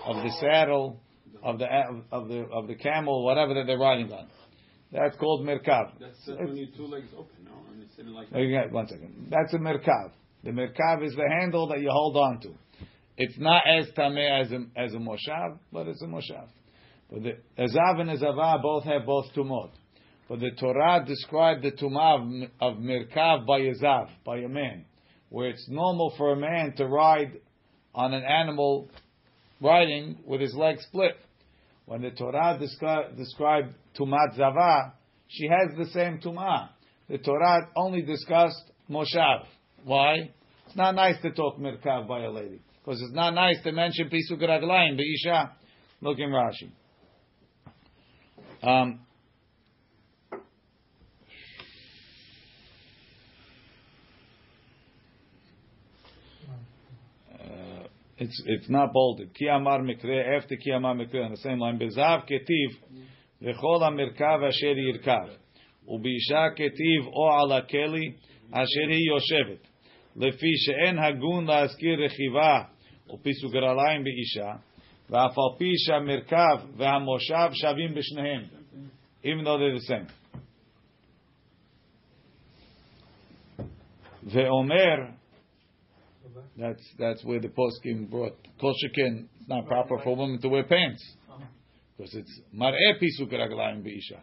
[0.06, 1.02] of the saddle
[1.44, 4.28] of the uh, of the of the camel, whatever that they're riding on.
[4.92, 5.92] That's called merkav.
[6.00, 7.52] That's when you two legs open, no?
[7.72, 9.28] And it's sitting like Okay, one second.
[9.30, 10.12] That's a merkav.
[10.44, 12.54] The merkav is the handle that you hold on to.
[13.18, 16.48] It's not as tameh as a, as a moshav, but it's a moshav.
[17.12, 19.72] But the azav and Ezavah both have both tumot.
[20.30, 24.86] But the Torah described the tumah of, of merkav by Ezav, by a man,
[25.30, 27.40] where it's normal for a man to ride
[27.94, 28.90] on an animal
[29.62, 31.16] riding with his legs split.
[31.86, 34.94] When the Torah descri- described tumat Zava,
[35.28, 36.70] she has the same tumah.
[37.10, 39.46] The Torah only discussed moshav.
[39.84, 40.32] Why?
[40.68, 44.10] It's not nice to talk merkav by a lady because it's not nice to mention
[44.10, 45.52] pisuk raglayim beisha.
[46.02, 46.72] Look in Rashi.
[48.62, 49.00] Um,
[58.19, 59.35] It's it's not bolded.
[59.35, 61.79] Ki amar mikre after ki amar mikre on the same line.
[61.79, 62.71] Bezav ketiv
[63.43, 65.31] v'chol hamerkav asher yirkav.
[65.91, 68.15] Ubiisha ketiv o ala keli
[68.53, 69.61] asher hi yoshevet.
[70.17, 72.63] לפי שאין הגון להזכיר רכיבה
[73.15, 74.53] ופיסוג רגליים באישה,
[75.11, 78.43] ואף על פי שהמרכב והמושב שווים בשניהם,
[79.25, 80.09] even though they're the same.
[84.25, 84.97] ואומר,
[86.58, 88.74] that's that's where the poskim brought kol.
[88.82, 91.46] It's not proper for a woman to wear pants uh-huh.
[91.98, 94.20] because it's mar'eh pisuk raglaim beisha.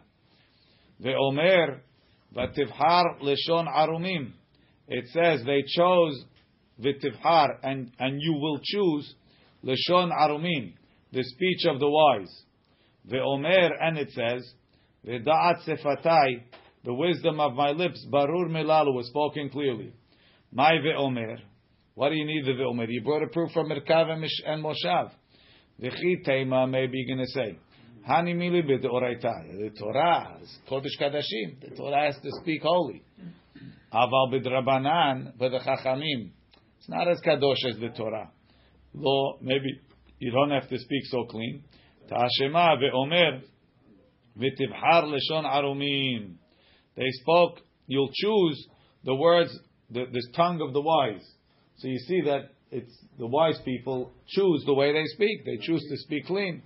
[1.03, 1.79] Ve'omer
[2.35, 4.33] v'tivhar leshon arumim.
[4.87, 6.23] It says they chose
[6.81, 9.15] v'tivhar and and you will choose
[9.63, 10.73] leshon arumim,
[11.11, 12.43] the speech of the wise.
[13.09, 14.53] Ve'omer and it says
[15.05, 16.43] v'da'at sefatai,
[16.83, 19.93] the wisdom of my lips barur melalu was spoken clearly.
[20.51, 21.39] My ve'omer
[21.97, 22.85] what do you need the ve'omer?
[22.87, 25.09] You brought a proof from Merkav and Moshav.
[25.81, 27.57] V'chi tema, maybe you're going to say.
[28.07, 29.57] Hani mili b'deoraita.
[29.57, 31.59] The Torah is Kodesh Kadashim.
[31.59, 33.01] The Torah has to speak holy.
[33.91, 36.29] Aval b'drabanan, but the Chachamim,
[36.77, 38.29] it's not as kadosh as the Torah.
[38.93, 39.81] Lo, maybe
[40.19, 41.63] you don't have to speak so clean.
[42.11, 43.41] Ta'ashema ve'omer
[44.37, 46.35] v'tivhar leshon arumim.
[46.95, 47.61] They spoke.
[47.87, 48.67] You'll choose
[49.03, 49.49] the words,
[49.89, 51.27] the, the tongue of the wise.
[51.77, 55.45] So you see that it's the wise people choose the way they speak.
[55.45, 56.63] They choose to speak clean.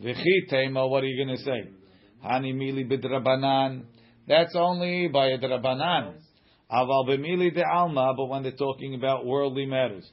[0.00, 1.70] V'chi tema, what are you going to say?
[2.24, 3.82] Hani mili b'drabanan.
[4.28, 6.14] That's only by a drabanan.
[6.70, 10.08] Aval b'mili de alma, but when they're talking about worldly matters.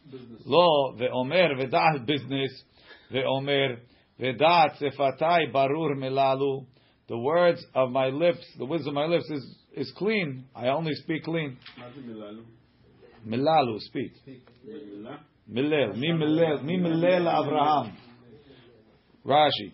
[0.45, 2.63] Lo ve'omer ve'dat business
[3.13, 3.77] ve'omer
[4.19, 6.65] ve'dat sefatai barur melalu.
[7.07, 10.45] The words of my lips, the wisdom of my lips is is clean.
[10.55, 11.57] I only speak clean.
[13.24, 13.76] מה זה מללו?
[13.76, 14.30] Melalu, speak.
[14.64, 15.16] במילה?
[15.48, 17.86] Milel, mi milel, mi milel Abraham.
[19.26, 19.70] Rashi.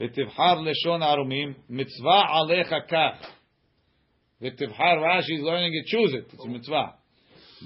[0.00, 3.32] ותבחר לשון ערומים, מצווה עליך כך.
[4.42, 6.98] ותבחר, Rashi is learning it, choose it, it's a mitzvah.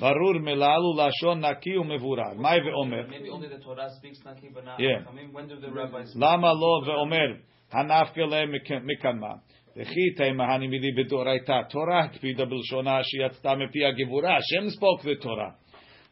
[0.01, 2.35] ברור מללו לשון נקי ומבורר.
[2.37, 3.09] מאי ואומר?
[3.09, 5.05] Maybe only the Torah speaks Naki, but not Yeah.
[5.05, 5.33] Chachamim.
[5.33, 6.23] When do the rabbis speak?
[6.23, 7.29] למה לא ואומר?
[7.73, 8.53] הנפקא להם
[8.87, 9.35] מקנמה.
[9.77, 11.61] וכי תימא הנימידי בדאורייתא.
[11.71, 14.37] תורה הקפידה בלשונה שיצאה מפי הגבורה.
[14.37, 15.51] השם spoke the תורה.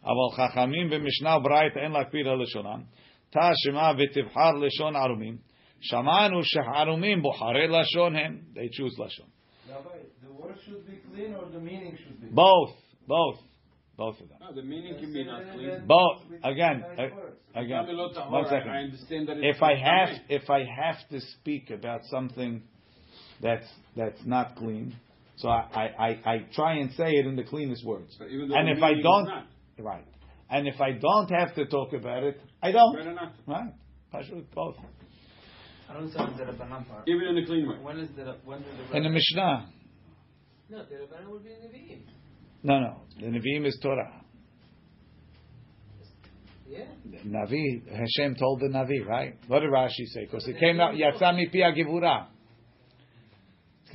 [0.04, 2.82] אבל חכמים במשנה וברייתא אין להקפיד על לשונם.
[3.30, 5.36] תא שמע ותבחר לשון ערומים.
[5.80, 8.38] שמענו שערומים בוחרי לשון הם.
[8.54, 9.26] They choose לשון.
[9.68, 9.74] Rabbi,
[10.24, 12.26] the word should be clean or the meaning should be?
[12.34, 12.74] Both.
[13.06, 13.38] Both.
[13.96, 14.38] Both of them.
[14.40, 15.86] Ah, the meaning can be not clean.
[15.86, 16.18] Both.
[16.30, 16.76] With Again.
[16.80, 17.36] nice uh, words.
[17.54, 17.84] Again.
[17.86, 18.70] Tamil Tahor, One I- second.
[18.70, 20.38] I understand that it's if I have Tamil.
[20.38, 22.52] if I have to speak about something
[23.41, 24.95] that's that's not clean,
[25.37, 28.15] so I, I, I, I try and say it in the cleanest words.
[28.17, 29.47] But even And if I don't, not,
[29.79, 30.05] right,
[30.49, 32.95] and if I don't have to talk about it, I don't.
[32.95, 33.33] better not.
[33.47, 33.73] Right,
[34.13, 34.75] Pashut, both
[35.89, 37.07] I don't understand the Rabbanan part.
[37.07, 37.75] Even in the clean way.
[37.81, 39.09] When is the when do the in the?
[39.09, 39.69] Mishnah.
[40.69, 42.01] No, the Rabbanan would be in the Nevi'im.
[42.63, 44.21] No, no, the Nevi'im is Torah.
[46.67, 46.85] Yeah.
[47.05, 49.37] The Navi, Hashem told the Navi, right?
[49.47, 50.25] What did Rashi say?
[50.25, 52.25] Because it came out Yatzami Pi Agivura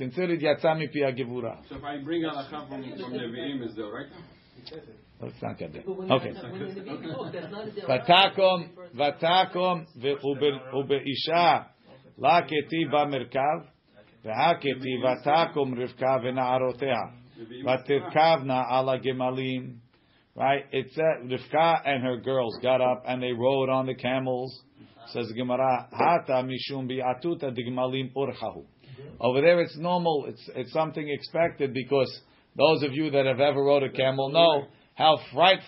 [0.00, 1.62] considered Yatzami Pi Agivura.
[1.68, 4.06] So if I bring halacha from, from Nevi'im, is that right?
[5.20, 5.82] Let's not get there.
[5.86, 6.32] But when Okay.
[6.32, 7.88] you're- when the Nevi'im talk, that's not a deal.
[7.88, 9.80] ותקום, ותקום
[10.74, 11.58] ובאישה
[12.18, 13.58] לה כתיב במרכב,
[14.24, 17.00] והכתיב ותקום רבקה ונערותיה,
[17.64, 19.86] ותרכבנה על הגמלים.
[20.36, 20.66] Right?
[20.70, 24.64] It said Rivka and her girls got up and they rode on the camels.
[25.06, 28.64] Says the Gemara, Hata mishum bi'atuta digmalim urchahu.
[29.21, 32.11] Over there it's normal, it's it's something expected because
[32.57, 35.59] those of you that have ever rode a camel know how fright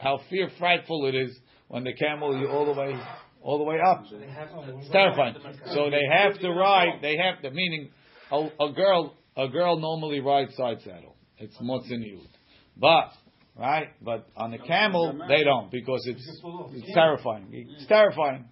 [0.00, 1.36] how fear frightful it is
[1.66, 2.94] when the camel is all the way
[3.42, 4.04] all the way up.
[4.08, 5.34] They have to, It's terrifying.
[5.74, 7.00] So they have to ride.
[7.02, 7.50] They have to.
[7.50, 7.90] Meaning,
[8.30, 11.16] a, a girl, a girl normally rides side saddle.
[11.38, 12.28] It's motziniut.
[12.76, 13.10] But
[13.58, 16.24] right, but on a camel they don't because it's
[16.72, 17.48] it's terrifying.
[17.50, 18.44] It's terrifying.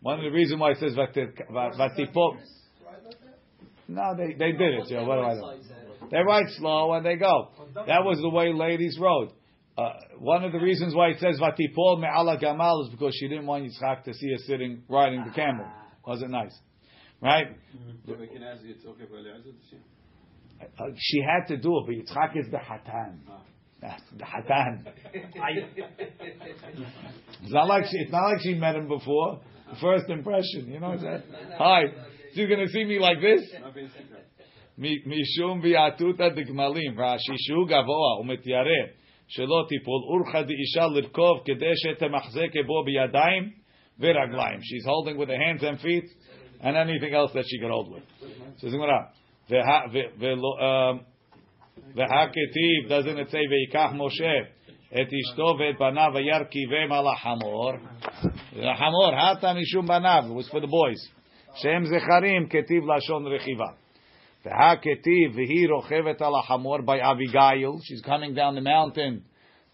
[0.00, 2.38] One of the reasons why it says vatir- va- vatipot.
[3.88, 4.90] No, they they did it.
[4.90, 5.58] Yeah, what do I know?
[6.10, 7.48] They ride slow and they go.
[7.74, 9.30] That was the way ladies rode.
[9.76, 13.46] Uh, one of the reasons why it says vatipol me'ala gamal is because she didn't
[13.46, 15.66] want Yitzchak to see her sitting riding the camel.
[16.06, 16.56] Wasn't nice,
[17.22, 17.46] right?
[18.06, 19.76] So we can ask you, okay for Eliezer to?
[20.82, 23.20] Uh, she had to do it, but Yitzchak is the hatan.
[23.80, 24.86] That's the hatan.
[27.40, 29.40] It's not like she, it's not like she met him before.
[29.80, 31.00] First impression, you know what
[32.37, 32.37] I'm saying?
[32.37, 33.53] Hi, she's gonna see me like this.
[33.61, 34.23] Not being secret.
[35.05, 38.85] משום ביעטותא דגמלים, רש"י שהוא גבוה ומתיירא,
[39.27, 40.01] שלא תיפול.
[40.03, 43.49] אורחה דאישה לרכוב כדי שתמחזק בו בידיים
[43.99, 44.59] ורגליים.
[44.59, 46.07] She's holding with her hands and feet
[46.61, 48.03] and anything else that she can hold with.
[48.57, 49.09] Says Gemara.
[49.49, 50.99] והה- ו- ולא- um,
[51.95, 54.33] והכתיב, doesn't it say, ויקח משה
[55.01, 57.71] את אשתו ואת בניו וירכיבם על החמור.
[58.53, 61.16] החמור, הטה משום בניו, it was for the boys.
[61.55, 63.67] שהם זכרים, כתיב לשון רכיבה.
[64.45, 69.21] והכתיב, והיא רוכבת על החמור by Abigail, she's coming down the mountain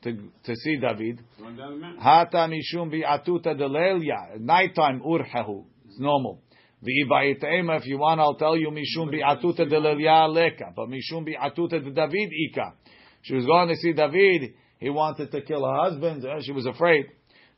[0.03, 0.11] to,
[0.43, 1.21] to see David.
[1.39, 2.01] Going down the mountain.
[2.01, 4.39] Hata mishum bi'atuta delelya.
[4.39, 5.65] Nighttime urhahu.
[5.85, 6.41] It's normal.
[6.83, 10.71] V'i'ba'itema, if you want, I'll tell you mishum bi'atuta delelya leka.
[10.75, 12.73] But mishum bi'atuta de David ika.
[13.23, 14.53] She was going to see David.
[14.79, 16.23] He wanted to kill her husband.
[16.25, 17.05] uh, She was afraid.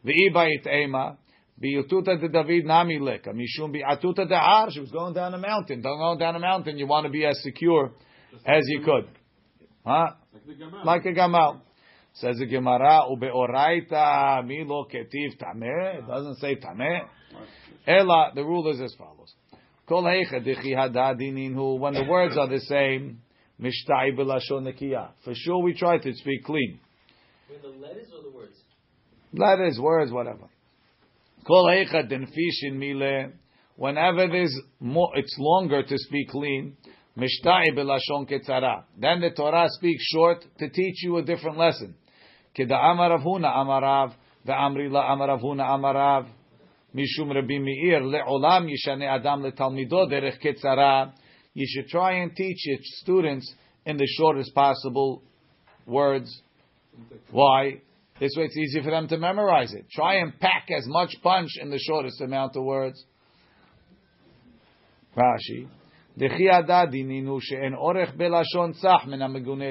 [0.05, 1.17] V'i'ba'itema.
[1.62, 3.32] Bi'atuta de David nami leka.
[3.32, 4.70] Mishum bi'atuta de har.
[4.70, 5.80] She was going down a mountain.
[5.80, 6.76] Don't go down a mountain.
[6.76, 7.92] You want to be as secure
[8.44, 9.08] as you could.
[9.84, 10.10] Huh?
[10.84, 11.60] Like the a gamal.
[12.14, 15.98] Says the Gemara, ubeoraita milo ketiv tameh.
[15.98, 17.00] It doesn't say tameh.
[17.86, 19.34] Ela, the rule is as follows.
[19.86, 21.78] Kol heicha dichi hadadininu.
[21.78, 23.20] When the words are the same,
[23.60, 25.10] mishtai nekiya.
[25.24, 26.80] For sure we try to speak clean.
[27.48, 28.56] With the letters or the words?
[29.32, 30.48] Letters, words, whatever.
[31.46, 33.32] Kol heicha denfishin mile.
[33.76, 36.76] Whenever there's more, it's longer to speak clean.
[37.16, 38.85] Mishtai b'lashon ketzara.
[38.98, 41.94] Then the Torah speaks short to teach you a different lesson.
[42.59, 44.12] Kida amarav huna amarav,
[44.46, 46.26] ve'amri la amarav huna amarav.
[46.94, 51.12] Mishum Rabbi Meir le'olam yishane adam letalmido derech ketzara.
[51.54, 53.54] You should try and teach your students
[53.85, 55.22] in the shortest possible
[55.87, 56.42] words.
[57.30, 57.82] Why?
[58.18, 59.85] This way it's easier for them to memorize it.
[59.90, 63.05] Try and pack as much punch in the shortest amount of words.
[65.16, 65.68] Rashi.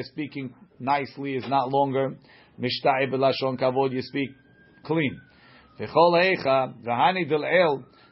[0.03, 2.15] Speaking nicely is not longer.
[2.59, 4.29] Mishta'i b'lashon kavod, you speak
[4.83, 5.19] clean.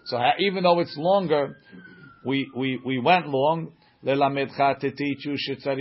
[0.06, 1.58] So even though it's longer,
[2.26, 3.72] we, we, we went long.
[4.04, 5.76] To teach you to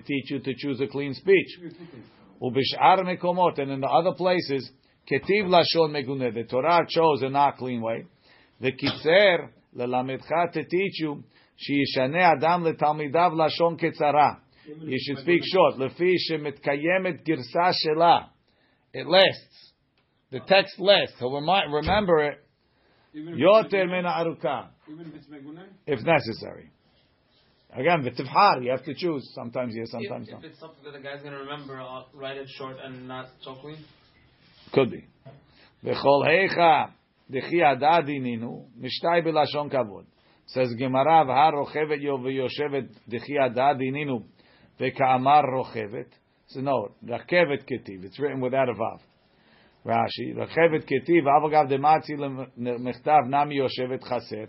[0.00, 1.58] teach you to choose a clean speech.
[2.42, 4.70] Ubishar mekomot, and in the other places,
[5.10, 6.32] ketiv lashon megune.
[6.34, 8.06] The Torah chose a not clean way.
[8.60, 11.24] The kitzer lelamedcha to teach you
[11.58, 14.38] sheishane adam letalmidav lashon ketzara.
[14.66, 15.74] You should speak short.
[15.74, 18.28] Lefi shemitkayemet girsa shela.
[18.92, 19.72] It lasts.
[20.30, 21.16] The text lasts.
[21.18, 22.40] So remember it.
[23.14, 24.68] Yoter mena aruka.
[25.86, 26.70] If necessary.
[27.76, 29.28] Again, v'tivhar, you have to choose.
[29.34, 30.48] Sometimes yes, If, sometimes if no.
[30.48, 33.56] it's something that the guy's gonna remember, I'll write it short and not so.
[34.72, 35.04] Could be.
[35.84, 36.90] V'chol heicha
[37.32, 40.04] dechi adadininu mishtai b'lashon kavod.
[40.46, 44.22] Says Gemara v'har rochevet yo v'yoshevet dechi adadininu
[44.78, 46.06] v'ka'amar rochevet.
[46.46, 48.04] So no, rakevet ketiv.
[48.04, 49.00] It's written without a vav.
[49.84, 54.48] Rashi, rakevet ketiv, avagav dematzi lemechtav nami yoshevet chaser.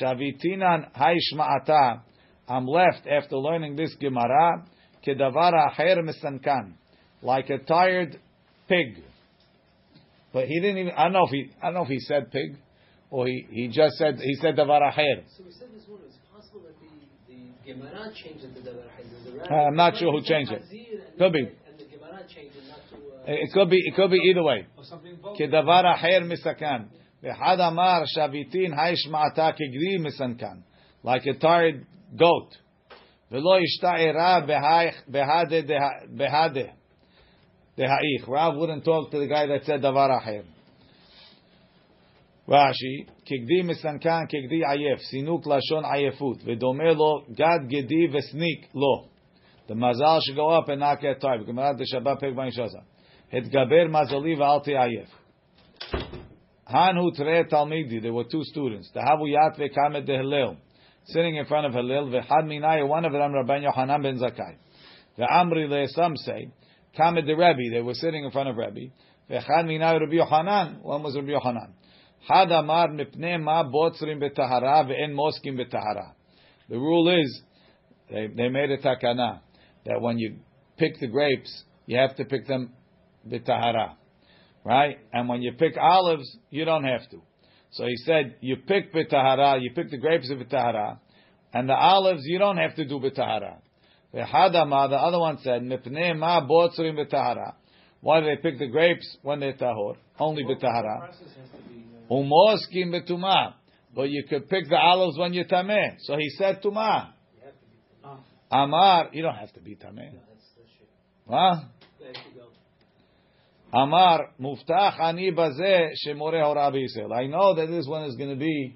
[0.00, 2.00] Shavitinan haishma'ata.
[2.48, 4.64] I'm left after learning this Gemara,
[5.06, 6.74] kedavar acher misankan,
[7.22, 8.18] like a tired
[8.68, 9.02] pig.
[10.32, 10.92] But he didn't even.
[10.96, 11.50] I don't know if he.
[11.62, 12.56] I don't know if he said pig,
[13.10, 15.22] or he, he just said he said davar acher.
[15.36, 18.86] So we said this morning, it's possible that the, the Gemara changed it to Davar
[18.98, 19.50] Hayy.
[19.50, 20.62] Uh, I'm not sure who changed it.
[21.18, 21.40] Could be.
[21.40, 22.96] And the Gemara changed it not to.
[22.96, 23.76] Uh, It could be.
[23.76, 24.66] It could be either way.
[24.76, 25.38] Or something both.
[27.21, 27.57] כדבר אחר מסכן.
[27.57, 30.57] ואחד אמר שביתין הישמעתה כגדי מסנכן.
[31.05, 31.83] Like a tired
[32.17, 32.57] goat.
[33.31, 34.39] ולא השתערה
[35.07, 35.75] בהדה
[36.07, 36.71] בהדה.
[37.77, 38.27] דהאיך.
[38.27, 40.41] Rav wouldn't talk to the guy that said דבר אחר.
[42.49, 49.07] רש"י, כגדי מסנכן כגדי עייף, סינוק לשון עייפות, ודומה לו גד גדי וסניק לו.
[49.67, 51.47] The mazal should go up and not get tired.
[51.47, 52.79] גמרת דשבת פרק בנישזה.
[53.33, 55.20] התגבר מזלי ואל תעייף.
[56.72, 58.90] Hanhu Tre Talmidi, there were two students.
[58.94, 60.56] The Havu Yatve Kamed de Hillel,
[61.06, 62.06] sitting in front of Hillel.
[62.06, 64.56] V'chad minaya, one of them Rabban Yohanan ben Zakai.
[65.18, 66.48] The Amri le, some say,
[66.98, 68.92] Kamed de Rebbe, they were sitting in front of Rebbe.
[69.30, 71.74] V'chad minaya Rabbi Yohanan, one was Rabbi Yohanan.
[72.26, 76.12] Had Amar mipnei ma botzrim betahara ve'en moskim betahara.
[76.68, 77.42] The rule is,
[78.10, 79.40] they, they made a takana,
[79.84, 80.36] that when you
[80.78, 82.72] pick the grapes, you have to pick them
[83.28, 83.96] b'tahara,
[84.64, 84.98] right?
[85.12, 87.22] And when you pick olives, you don't have to.
[87.72, 90.98] So he said, you pick b'tahara, you pick the grapes of b'tahara,
[91.54, 93.56] and the olives you don't have to do b'tahara.
[94.14, 97.54] V'hadama, the other one said, mipnei ma botzrim b'tahara.
[98.00, 99.96] Why do they pick the grapes when they're tahor?
[100.18, 100.98] Only b'tahara.
[100.98, 101.84] Process has to be.
[102.10, 103.54] uh, Umoskim b'tumah.
[103.94, 105.96] But you could pick the olives when you're tameh.
[106.00, 107.10] So he said tumah.
[108.02, 108.18] Ah.
[108.50, 110.12] Amar, you don't have to be tameh.
[111.28, 111.60] Huh?
[113.71, 113.95] There you go.
[113.95, 117.13] Amar, muftach ani bazeh shemore hora Yisrael.
[117.13, 118.75] I know that this one is going to be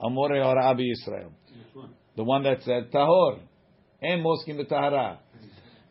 [0.00, 1.30] a more hora Yisrael.
[1.30, 1.90] Which one?
[2.16, 3.40] The one that said tahor.
[4.02, 5.18] En moskim b'tahara.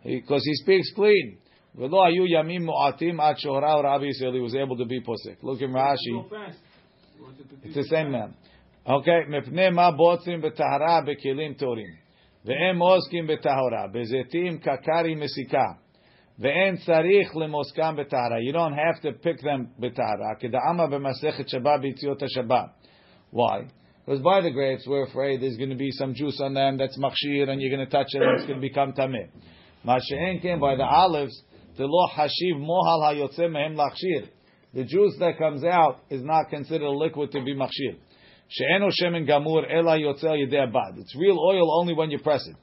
[0.04, 1.38] Because he speaks clean.
[1.78, 4.34] V'lo ayu yamim mu'atim ad shohra hora Yisrael.
[4.34, 5.38] He was able to be posek.
[5.42, 5.96] Look in Rashi.
[6.12, 6.58] Go fast.
[7.18, 8.12] You wanted to It's teach the it same fast.
[8.12, 8.34] man.
[8.86, 12.04] Okay, מפני מה בוצרים בטהרה בכלים טהורים.
[12.46, 15.66] ואין מוסקים בטהרה, בזיתים קקרי מסיקה.
[16.41, 18.43] Ve'en sarich lemoskam.
[18.43, 20.41] You don't have to pick them betara.
[20.41, 22.71] Keda'ama b'masechet shabbat b'itziot shabbat.
[23.31, 23.67] Why?
[24.05, 26.97] Because by the grapes, we're afraid there's going to be some juice on them that's
[26.99, 29.29] machshir, and you're going to touch it, and it's going to become tameh.
[29.85, 31.43] Masha'en came by the olives,
[31.77, 34.29] the lo hashiv mohal hayotze mehem lachshir.
[34.75, 37.97] The juice that comes out is not considered liquid to be machshir.
[38.49, 40.97] She'enu shemen gamur ela yotze yideh bad.
[40.97, 42.57] It's real oil only when you press it.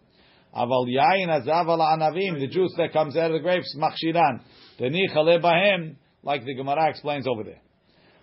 [0.55, 4.41] Aval yain azaval anavim, the juice that comes out of the grapes, machshiran.
[4.79, 7.61] Tenicha bahem, like the Gemara explains over there.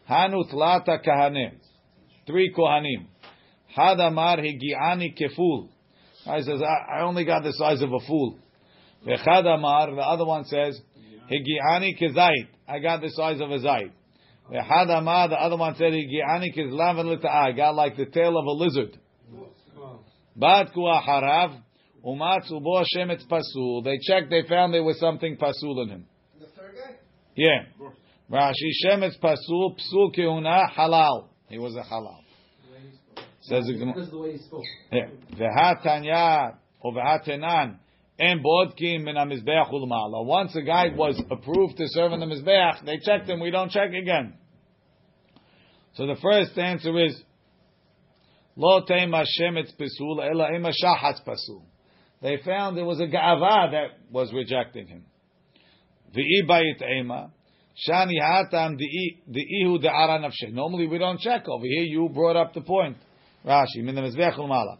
[0.08, 1.52] Hanut lata kahanim.
[2.26, 3.06] Three kohanim.
[3.76, 5.68] Hadamar higiani keful.
[6.26, 8.38] I says, I, only got the size of a fool.
[9.06, 10.80] Vechadamar, the other one says,
[11.30, 12.48] higiani kezait.
[12.68, 13.90] I got the size of a zait.
[14.50, 17.24] Vechadamar, the other one said, higiani kezlavan.
[17.24, 18.98] I got like the tail of a lizard.
[20.36, 21.61] Bat kuaharav,
[22.04, 23.82] umatzu bo shemetz pasul.
[23.84, 26.06] They checked, they found there was something pasul in him.
[26.38, 26.96] The third guy?
[27.34, 27.64] Yeah.
[28.30, 31.26] Rashi shemetz pasul, psul keuna, halal.
[31.48, 32.18] He was a halal.
[33.42, 34.06] Says the Gemara.
[34.06, 34.62] The way he spoke.
[34.92, 35.08] Yeah.
[35.34, 37.76] V'hatanya or v'hatenan
[38.18, 40.24] en bodkin min hamizbeach ulmala.
[40.24, 43.40] Once a guy was approved to serve in the mizbeach, they checked him.
[43.40, 44.34] We don't check again.
[45.94, 47.20] So the first answer is
[48.56, 51.62] lo teima shemetz pesul ela ema shahatz pasul
[52.21, 55.03] They found there was a ga'ava that was rejecting him.
[56.15, 57.31] V'i bayit ema.
[57.87, 60.51] Shani hatam di'ihu de'ara nafshe.
[60.51, 61.47] Normally we don't check.
[61.47, 62.97] Over here you brought up the point.
[63.45, 64.75] Rashi, min המזבח למעלה.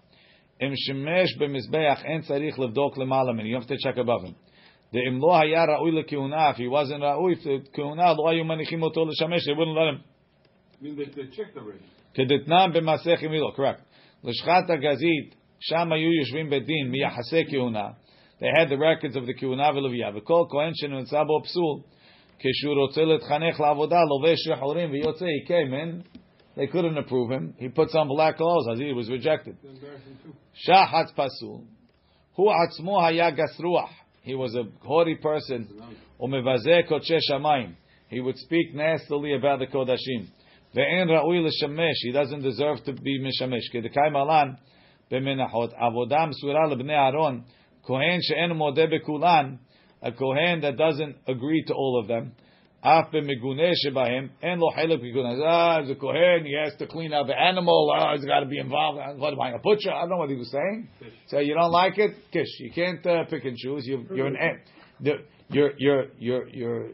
[0.61, 3.49] אם שימש במזבח, אין צריך לבדוק למעלה ממנו.
[3.49, 4.33] You have to check above him.
[4.93, 9.47] ואם לא היה ראוי לכהונה, if he wasn't ראוי לכהונה, לא היו מניחים אותו לשמש,
[9.47, 10.03] they wouldn't let him.
[10.79, 11.83] I mean, they, they checked already.
[12.13, 13.81] כדתנן במסכת מילו, correct.
[14.23, 15.35] לשכת הגזית,
[16.50, 16.92] Bedin.
[18.40, 20.20] They had the records of the kiuna v'leviyah.
[20.20, 21.84] V'kol kohen shenu tzabo psul.
[22.42, 25.26] Kishu rotze lovesh v'yotze.
[25.26, 26.04] He came in.
[26.56, 27.54] They couldn't approve him.
[27.56, 28.78] He put on black clothes.
[28.78, 29.56] He was rejected.
[30.68, 31.64] Shahat pasul.
[32.36, 33.88] Hu atzmo haya gasruach.
[34.22, 35.68] He was a haughty person.
[36.20, 37.74] Umevazeh kodesh shamayim.
[38.08, 40.28] He would speak nastily about the kodashim.
[40.76, 42.00] Ve'en ra'ui l'shamesh.
[42.02, 43.70] He doesn't deserve to be mishamesh.
[43.72, 44.58] Kedekay malan
[45.12, 45.78] b'menachot.
[45.80, 47.44] Avodam surah lebnei Aaron.
[47.86, 49.58] Kohen she'en modeh bekulan.
[50.02, 52.32] A kohen that doesn't agree to all of them.
[52.82, 54.30] Af b'meguneh shebahem.
[54.42, 55.40] En lo chelek b'kulan.
[55.44, 57.92] Ah, as a kohen, he has to clean out the animal.
[57.94, 58.98] Ah, he's got to be involved.
[59.20, 59.92] What am I, a butcher?
[59.92, 60.88] I don't know what he was saying.
[61.28, 62.16] So you don't like it?
[62.32, 62.48] Kish.
[62.58, 63.86] You can't uh, pick and choose.
[63.86, 64.36] You, you're an.
[65.00, 65.18] You're,
[65.50, 66.88] you're, you're, you're, you're,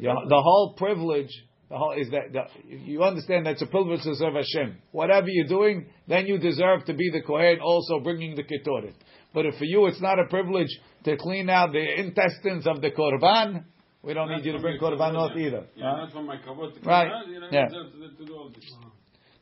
[0.00, 1.30] the whole privilege,
[1.70, 4.78] the whole is that the, you understand that's a privilege to serve Hashem.
[4.92, 8.94] Whatever you're doing, then you deserve to be the Kohen, also bringing the Ketoret.
[9.34, 10.70] But if for you it's not a privilege
[11.04, 13.64] to clean out the intestines of the Korban,
[14.02, 15.66] we don't need you to bring Korban out either.
[15.76, 15.96] Yeah, Huh?
[15.96, 17.10] not from my kavod Right.
[17.28, 17.66] You know, Yeah.
[17.68, 18.64] deserve to, do all this.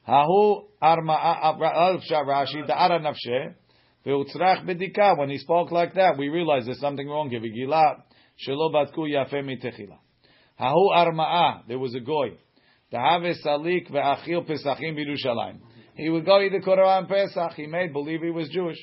[0.08, 3.54] Hahu arma Rashi da'ara nafshe
[4.04, 5.16] ve'utzrach bedika.
[5.16, 7.40] When he spoke like that, we realized there's something wrong here.
[7.40, 8.02] V'gila
[8.44, 9.98] shelo batku yafeh mitechila.
[10.60, 11.66] Hahu arma'a.
[11.68, 12.38] There was a goy.
[12.92, 15.58] Dahave salik ve'achil pesachim b'Yerushalayim.
[15.94, 17.54] He would go eat the Korban Pesach.
[17.54, 18.76] He made believe he was Jewish.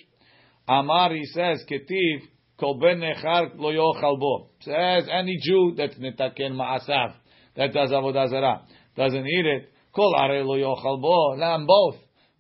[0.68, 2.22] Amar, he says, ketiv
[2.60, 4.50] kol ben nechar lo yochal bo.
[4.62, 7.14] Says any Jew that's netaken ma'asav,
[7.56, 8.62] that does avodah zarah,
[8.96, 9.74] doesn't eat it.
[9.94, 11.36] Kol are lo yochal bo.
[11.38, 11.98] Lam both.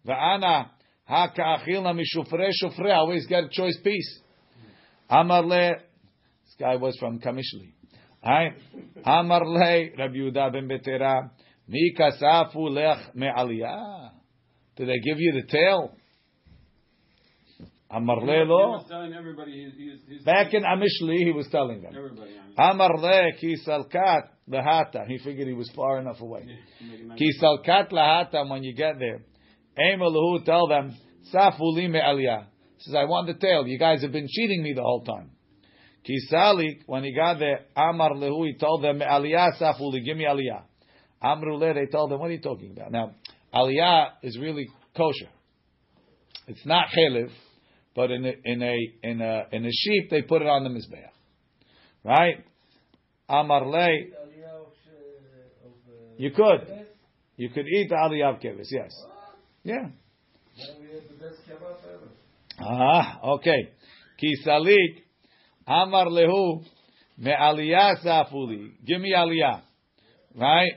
[0.07, 0.69] Ve'ana
[1.05, 2.95] ha ka'achilna mishufre shufre.
[2.95, 4.19] Always get a choice piece.
[5.09, 5.71] Amar le.
[6.45, 7.72] This guy was from Kamishli.
[8.25, 8.53] Right?
[9.05, 11.29] Amar le Rabbi Yehuda ben Betera.
[11.67, 14.11] Mi kasafu lech me'aliyah.
[14.75, 15.95] Did they give you the tail?
[17.91, 18.79] Amar le lo.
[20.25, 21.93] Back in Amishli, he was telling them.
[22.57, 25.05] Amar le ki salkat lahata.
[25.07, 26.45] He figured he was far enough away.
[26.81, 27.17] Yeah, make.
[27.17, 28.49] Ki salkat lahata.
[28.49, 29.21] When you get there,
[29.77, 30.95] Emalahu tell them
[31.33, 32.45] safuli me aliyah.
[32.79, 33.67] Says I want the tail.
[33.67, 35.31] You guys have been cheating me the whole time.
[36.03, 38.45] Ki salik when he got there, Amar lehu.
[38.45, 40.03] He told them aliyah safuli.
[40.03, 40.63] Give me aliyah.
[41.21, 41.73] Amru le.
[41.73, 42.91] They told them, what are you talking about?
[42.91, 43.11] Now
[43.53, 45.29] aliyah is really kosher.
[46.47, 47.29] It's not chelev,
[47.95, 50.69] but in a in a in a in a sheep they put it on the
[50.69, 51.09] mizbeach,
[52.03, 52.43] right?
[53.29, 53.77] Amar le.
[53.77, 54.09] Aliyah
[54.59, 54.67] of,
[55.65, 55.71] of,
[56.17, 56.85] You could.
[57.37, 58.91] You could eat the aliyah of kevis, yes.
[59.63, 59.75] Yeah.
[59.75, 62.09] Then we have the best kebab ever.
[62.59, 63.71] Ah, okay.
[64.19, 65.03] Ki salik,
[65.67, 66.63] amar lehu,
[67.17, 68.71] me aliyah safuli.
[68.85, 69.61] Give me aliyah.
[70.35, 70.71] Right?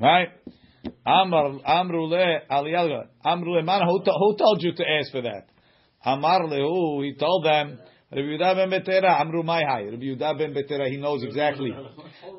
[0.00, 0.28] Right?
[1.06, 5.46] Amar, amru le, aliyah, amru le, man, who, who told you to ask for that?
[6.04, 7.78] Amar lehu, he told them,
[8.14, 9.62] Rabbi Yehuda ben Betera, amru mai.
[9.62, 11.72] Rabbi Yehuda ben Betera, he knows exactly.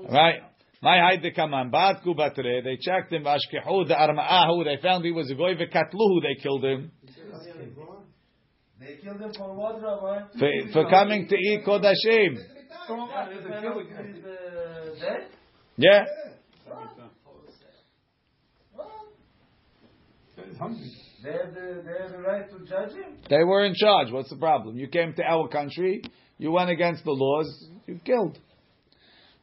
[0.10, 0.42] Right?
[0.82, 1.72] My hide the command.
[1.72, 2.64] Batku batre.
[2.64, 3.24] They checked him.
[3.24, 4.66] Ashkehu the arma'ahu.
[4.66, 5.56] They found he was a goy.
[5.56, 6.22] Vekatluhu.
[6.22, 6.92] They killed him
[8.80, 10.28] They killed him for what, Rabbi?
[10.38, 12.38] for, for coming to eat kodashim.
[12.88, 15.28] Yeah, this man who is, dead?
[15.78, 16.04] Yeah.
[21.24, 23.18] They have, the, they have the right to judge him?
[23.30, 24.12] They were in charge.
[24.12, 24.78] What's the problem?
[24.78, 26.04] You came to our country.
[26.38, 27.70] You went against the laws.
[27.88, 28.38] You killed.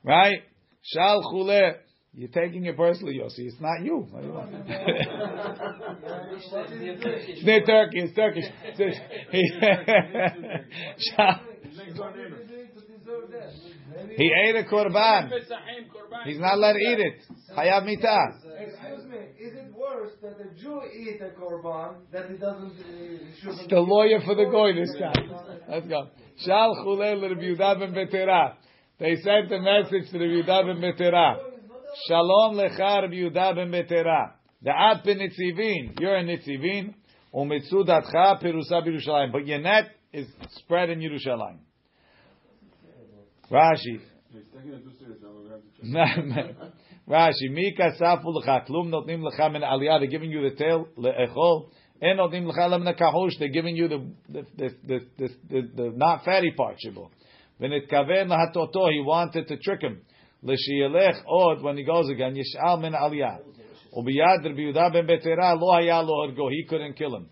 [0.04, 0.42] Right?
[0.82, 1.74] Shal chule.
[2.14, 3.46] You're taking it personally, Yossi.
[3.46, 4.06] It's not you.
[4.10, 4.50] What do you want?
[6.42, 8.00] It's near Turkey.
[8.00, 8.44] It's Turkish.
[11.16, 13.50] Shal- What is he doing to deserve that?
[13.96, 15.30] Maybe- He ate a korban.
[16.26, 17.22] He's not allowed to eat it.
[17.56, 18.36] Chayav mitah.
[18.60, 22.72] Excuse me, is it worse that a Jew eat a korban that he doesn't?
[22.72, 25.30] Uh, he shouldn't The lawyer for the goy this time.
[25.68, 26.08] Let's go.
[26.44, 28.54] Shal chulei Rabbi Yehuda ben Betera.
[28.98, 31.36] They sent a message to the Yehuda ben Betera.
[32.06, 34.32] Shalom lecha Rabbi Yehuda ben Betera.
[34.64, 35.98] Da'at ben Nitzivin.
[35.98, 36.94] You're a Nitzivin.
[37.34, 39.32] Umitzudatcha perusa b'Yerushalayim.
[39.32, 41.58] But your net is spread in Yerushalayim.
[43.50, 44.00] Rashi.
[47.08, 51.70] Rashi, Mika safu lecha, klum notnim lecha min aliyah, they're giving you the tail, le'echol,
[52.00, 55.92] en notnim lecha lam nekahosh, they're giving you the, the, the, the, the, the, the
[55.96, 57.10] not fatty part, shibo.
[57.61, 60.01] V'nitkaven lahatoto, he wanted to trick him.
[60.43, 63.39] L'shiyelech od, when he goes again, yish'al min aliyah.
[63.97, 67.29] Ubiyad Rabbi Yehuda ben Betera, lo haya lo orgo, he couldn't kill him.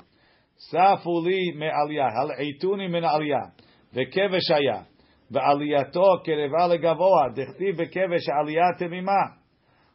[0.74, 3.52] Safu li me aliyah, hal eituni min aliyah,
[3.96, 4.86] v'kevesh haya.
[5.32, 9.22] ועלייתו קרבה לגבוה, דכתיב בכבש עלייה תמימה.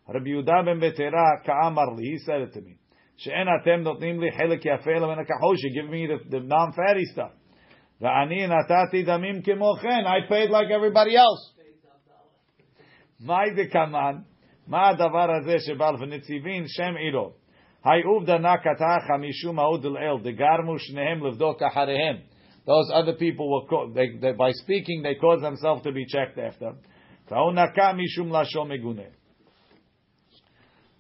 [0.09, 2.75] רבי יהודה בן בטרה כאמר לי, he said it to me,
[3.17, 7.33] שאין אתם נותנים לי חלק יפה אלא מן הכחושי, give me the, the non-fatty stuff.
[8.01, 11.61] ואני נתתי דמים כמו כן, I paid like everybody else.
[13.27, 14.17] מאי דקמן,
[14.69, 17.31] מה הדבר הזה שבא לפניציבין שם עירו?
[17.85, 22.17] היי עובדה נא קטחה משום ההוד אל דגרמו שניהם לבדוק אחריהם.
[22.67, 26.39] Those other people were, co- they, they, by speaking, they caused themselves to be checked
[26.39, 26.71] after.
[27.31, 29.03] והוא נקע משום לשון מגונה.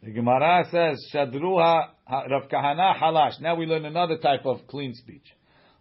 [0.03, 3.39] The Gemara says, Shadru ha, ha, Rav Kahana halash.
[3.43, 5.27] Now we learn another type of clean speech.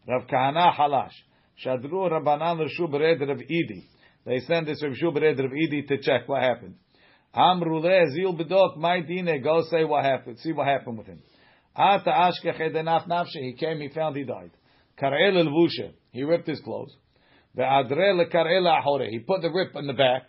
[0.07, 1.13] Rav Kahana halash.
[1.65, 3.85] Shadru Rabbanan Rashu Bered Rav Idi.
[4.27, 6.77] They send this Rav Shu Bered Rav Idi to check what happened.
[7.35, 9.43] Amru le zil bedok my dine.
[9.43, 10.39] Go say what happened.
[10.39, 11.21] See what happened with him.
[11.77, 13.27] Ata ashkech edenaf nafshe.
[13.35, 13.81] He came.
[13.81, 14.53] He found he died.
[15.01, 16.95] Kar'el el He ripped his clothes.
[17.57, 19.09] Ve'adre le kar'el ahore.
[19.09, 20.23] He put the rip in the back.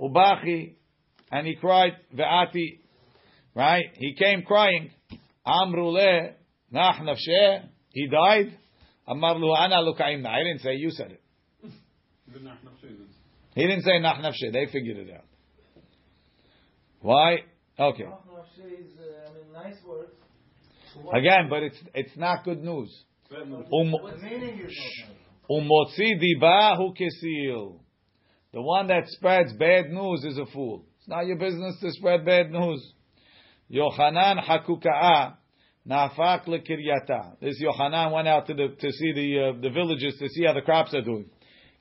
[0.00, 0.74] Ubachi.
[1.32, 1.92] And he cried.
[2.14, 2.78] Ve'ati.
[3.54, 3.86] Right?
[3.94, 4.90] He came crying.
[5.44, 6.30] Amru le
[6.70, 7.64] nach nafshe.
[7.92, 8.56] He died.
[9.10, 10.28] Amar lu ana lukaimna.
[10.28, 10.74] I didn't say.
[10.76, 11.22] You said it.
[12.32, 12.96] Good night, no shade.
[13.54, 14.52] He didn't say nach nafshe.
[14.52, 15.24] They figured it out.
[17.00, 17.38] Why?
[17.78, 18.04] Okay.
[18.04, 20.12] Nafshi is, uh, I mean, nice words.
[21.12, 22.90] Again, but it's it's not good news.
[23.30, 23.66] Bad news.
[23.72, 25.98] Um, The meaning is not nice.
[25.98, 27.80] Umotzi dibahu kesil.
[28.52, 30.84] The one that spreads bad news is a fool.
[30.98, 32.92] It's not your business to spread bad news.
[33.72, 35.34] Yochanan hakuka'a
[35.88, 37.40] nafak lekiryata.
[37.40, 40.52] This Yochanan went out to the to see the uh, the villages to see how
[40.52, 41.26] the crops are doing.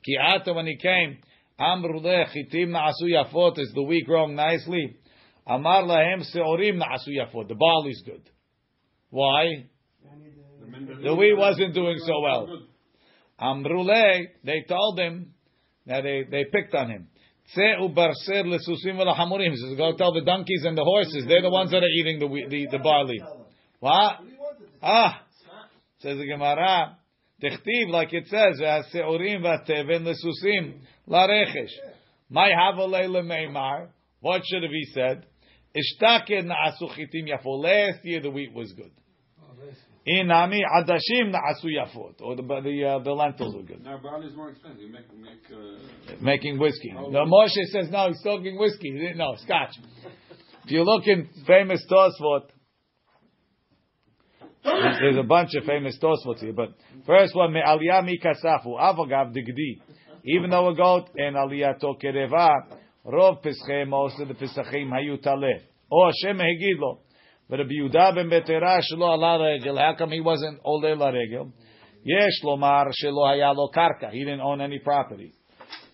[0.08, 1.18] Ki'ata when he came,
[1.60, 3.60] amru chitim na'asu yafot.
[3.60, 4.98] Is the wheat growing nicely?
[5.46, 7.48] Amar lahem seorim na'asu yafot.
[7.48, 8.30] The barley's good.
[9.10, 9.66] Why?
[11.04, 12.48] The wheat wasn't doing so well.
[13.42, 15.34] Amrule, they told him
[15.86, 17.08] that they, they picked on him.
[17.54, 19.52] Tse ubarser lesusim.
[19.52, 21.26] He says, go tell the donkeys and the horses.
[21.28, 23.20] They're the ones that are eating the the, the barley.
[23.80, 24.20] What?
[24.82, 25.22] Ah,
[26.00, 26.98] says the Gemara.
[27.42, 31.72] Tichtiv, like it says, v'haseurim v'ateven lesusim larechesh.
[32.30, 33.88] My havalei lemeimar.
[34.20, 35.26] What should have he said?
[35.76, 37.64] Ishtake na'asu chitim yafo.
[37.64, 38.92] Last year the wheat was good.
[40.06, 42.22] Inami adashim na'asu yafot.
[42.22, 43.84] Or the the, uh, the lentils were good.
[43.86, 44.82] Now barley is more expensive.
[44.82, 45.46] You make make.
[45.50, 46.92] Uh, Making whiskey.
[46.94, 48.10] No, Moshe says no.
[48.10, 49.14] He's talking whiskey.
[49.16, 49.76] Know scotch.
[50.66, 52.50] If you look in famous Tosfot,
[54.64, 56.70] there's a bunch of famous Tosfots here, but
[57.06, 59.82] first one me'aliyah mikasafu avagav digdi.
[60.26, 61.94] Even though a goat and aliyah to
[63.06, 65.62] rov pischei most of the pisachim hayu taleh.
[65.92, 67.00] O Hashem hegid lo.
[67.50, 69.78] But Rabbi Yehuda ben Betera shelo ala regel.
[69.78, 71.52] How come he wasn't oleh la regel?
[72.04, 74.12] Yesh lomar shelo haya lo karka.
[74.12, 75.34] He didn't own any property.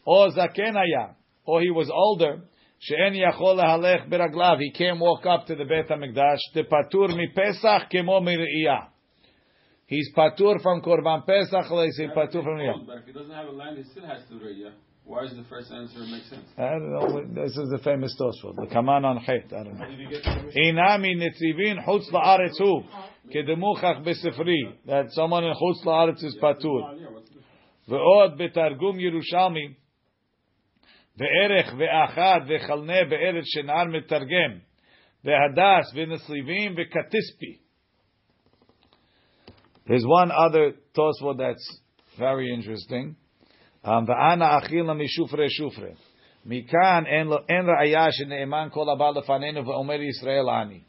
[0.06, 1.16] Or zaken haya.
[1.46, 2.42] Or he was older.
[2.80, 4.60] She'en yachol lehalech beraglav.
[4.60, 6.40] He can't walk up to the Beit HaMikdash.
[6.56, 8.88] Tepatur mi Pesach kemo miriyah.
[9.88, 12.88] He's patur from Korban Pesach, he's patur from Riyah.
[12.88, 14.58] But if he doesn't have a land, he still has to read.
[14.58, 14.70] Yeah.
[15.04, 16.48] Why is the first answer make sense?
[16.58, 17.44] I don't know.
[17.44, 18.56] This is the famous Tosfot.
[18.56, 19.54] The Kaman on Chet.
[19.54, 19.86] I don't know.
[20.58, 22.84] Inami nitzivin chutz la'aretz hu.
[23.32, 24.74] Kedemuchach besefri.
[24.88, 26.98] That someone in chutz la'aretz is patur.
[27.00, 27.42] Yeah, what's the
[31.18, 34.60] ואחד וחלנה בארץ שנער מתרגם,
[35.24, 35.94] והדס
[39.88, 41.80] There's one other Tosfot that's
[42.18, 43.16] very interesting.
[43.84, 45.92] ואנה אכילה משופרי שופרי.
[46.46, 47.04] מכאן
[47.50, 50.80] אין ראיה שנאמן כל הבא לפנינו ואומר ישראל אני.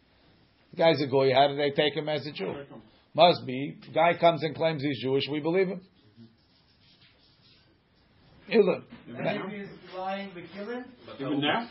[0.72, 2.53] The guy's a goy, how did they take him as a Jew?
[3.14, 5.81] Must be, guy comes and claims he's Jewish, we believe him.
[8.53, 8.82] Ilan.
[11.20, 11.68] Even now?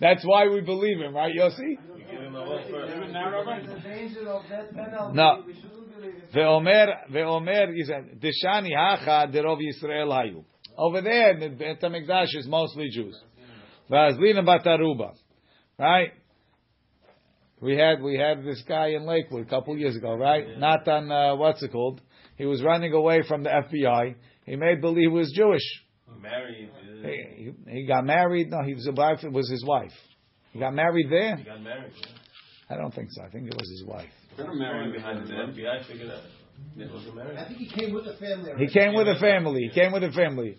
[0.00, 1.76] That's why we believe him, right, Yossi?
[5.14, 5.44] No.
[6.32, 10.44] The Omer, the Omer is a deshani hacha derov Yisrael hayu.
[10.76, 13.20] Over there, the Beit Hamikdash is mostly Jews.
[13.90, 15.14] Vazlina bataruba,
[15.78, 16.12] right?
[17.60, 20.58] We had we had this guy in Lakewood a couple years ago, right?
[20.58, 22.00] Not on uh, what's it called?
[22.36, 24.14] He was running away from the FBI.
[24.48, 25.62] He made believe he was Jewish.
[26.20, 26.70] Married.
[27.04, 28.50] uh, He, he, he got married.
[28.50, 29.18] No, he was a wife.
[29.22, 29.92] It was his wife.
[30.52, 31.36] He got married there.
[31.36, 31.92] He got married.
[32.70, 33.22] I don't think so.
[33.22, 34.08] I think it was his wife.
[34.36, 36.22] Better marry Behind behind the the FBI figured out.
[36.76, 37.38] He wasn't married.
[37.38, 38.52] I think he came with the family.
[38.66, 39.62] He came with a family.
[39.62, 40.56] He came with a family.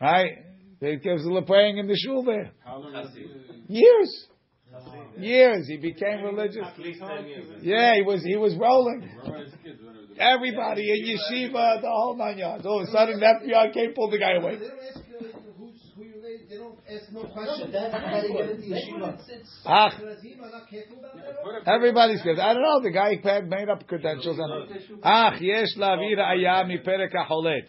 [0.00, 0.32] Right?
[0.80, 2.50] They gives the praying in the shul there.
[2.64, 3.26] How long is it?
[3.68, 4.26] Years.
[5.18, 5.66] Years.
[5.66, 6.64] He became religious.
[6.64, 7.46] At least 10 years.
[7.62, 9.08] Yeah, he was he was rolling.
[10.16, 10.58] Where were his kids?
[10.58, 10.82] Where were they?
[10.82, 12.66] Everybody in yeshiva, the whole nine yards.
[12.66, 14.56] All of a sudden, the FBI came, pulled the guy away.
[14.56, 15.00] They don't ask
[15.96, 16.48] who you related.
[16.48, 17.72] They don't ask no question.
[17.72, 19.18] That's how they get into yeshiva.
[19.66, 21.42] Ah, Because he was not careful about that.
[21.42, 22.38] Put it- everybody's good.
[22.38, 22.80] I don't know.
[22.80, 24.38] The guy had made up credentials.
[24.38, 27.68] And, ah, yesh lavir ayah mi perek hacholet.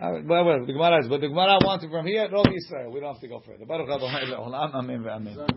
[0.00, 2.92] Well, well, the Gemara is, but the Gemara wants it from here, Rov Yisrael.
[2.92, 3.64] We don't have to go further.
[3.66, 5.48] Baruch Adonai le'olam, amen ve'amen.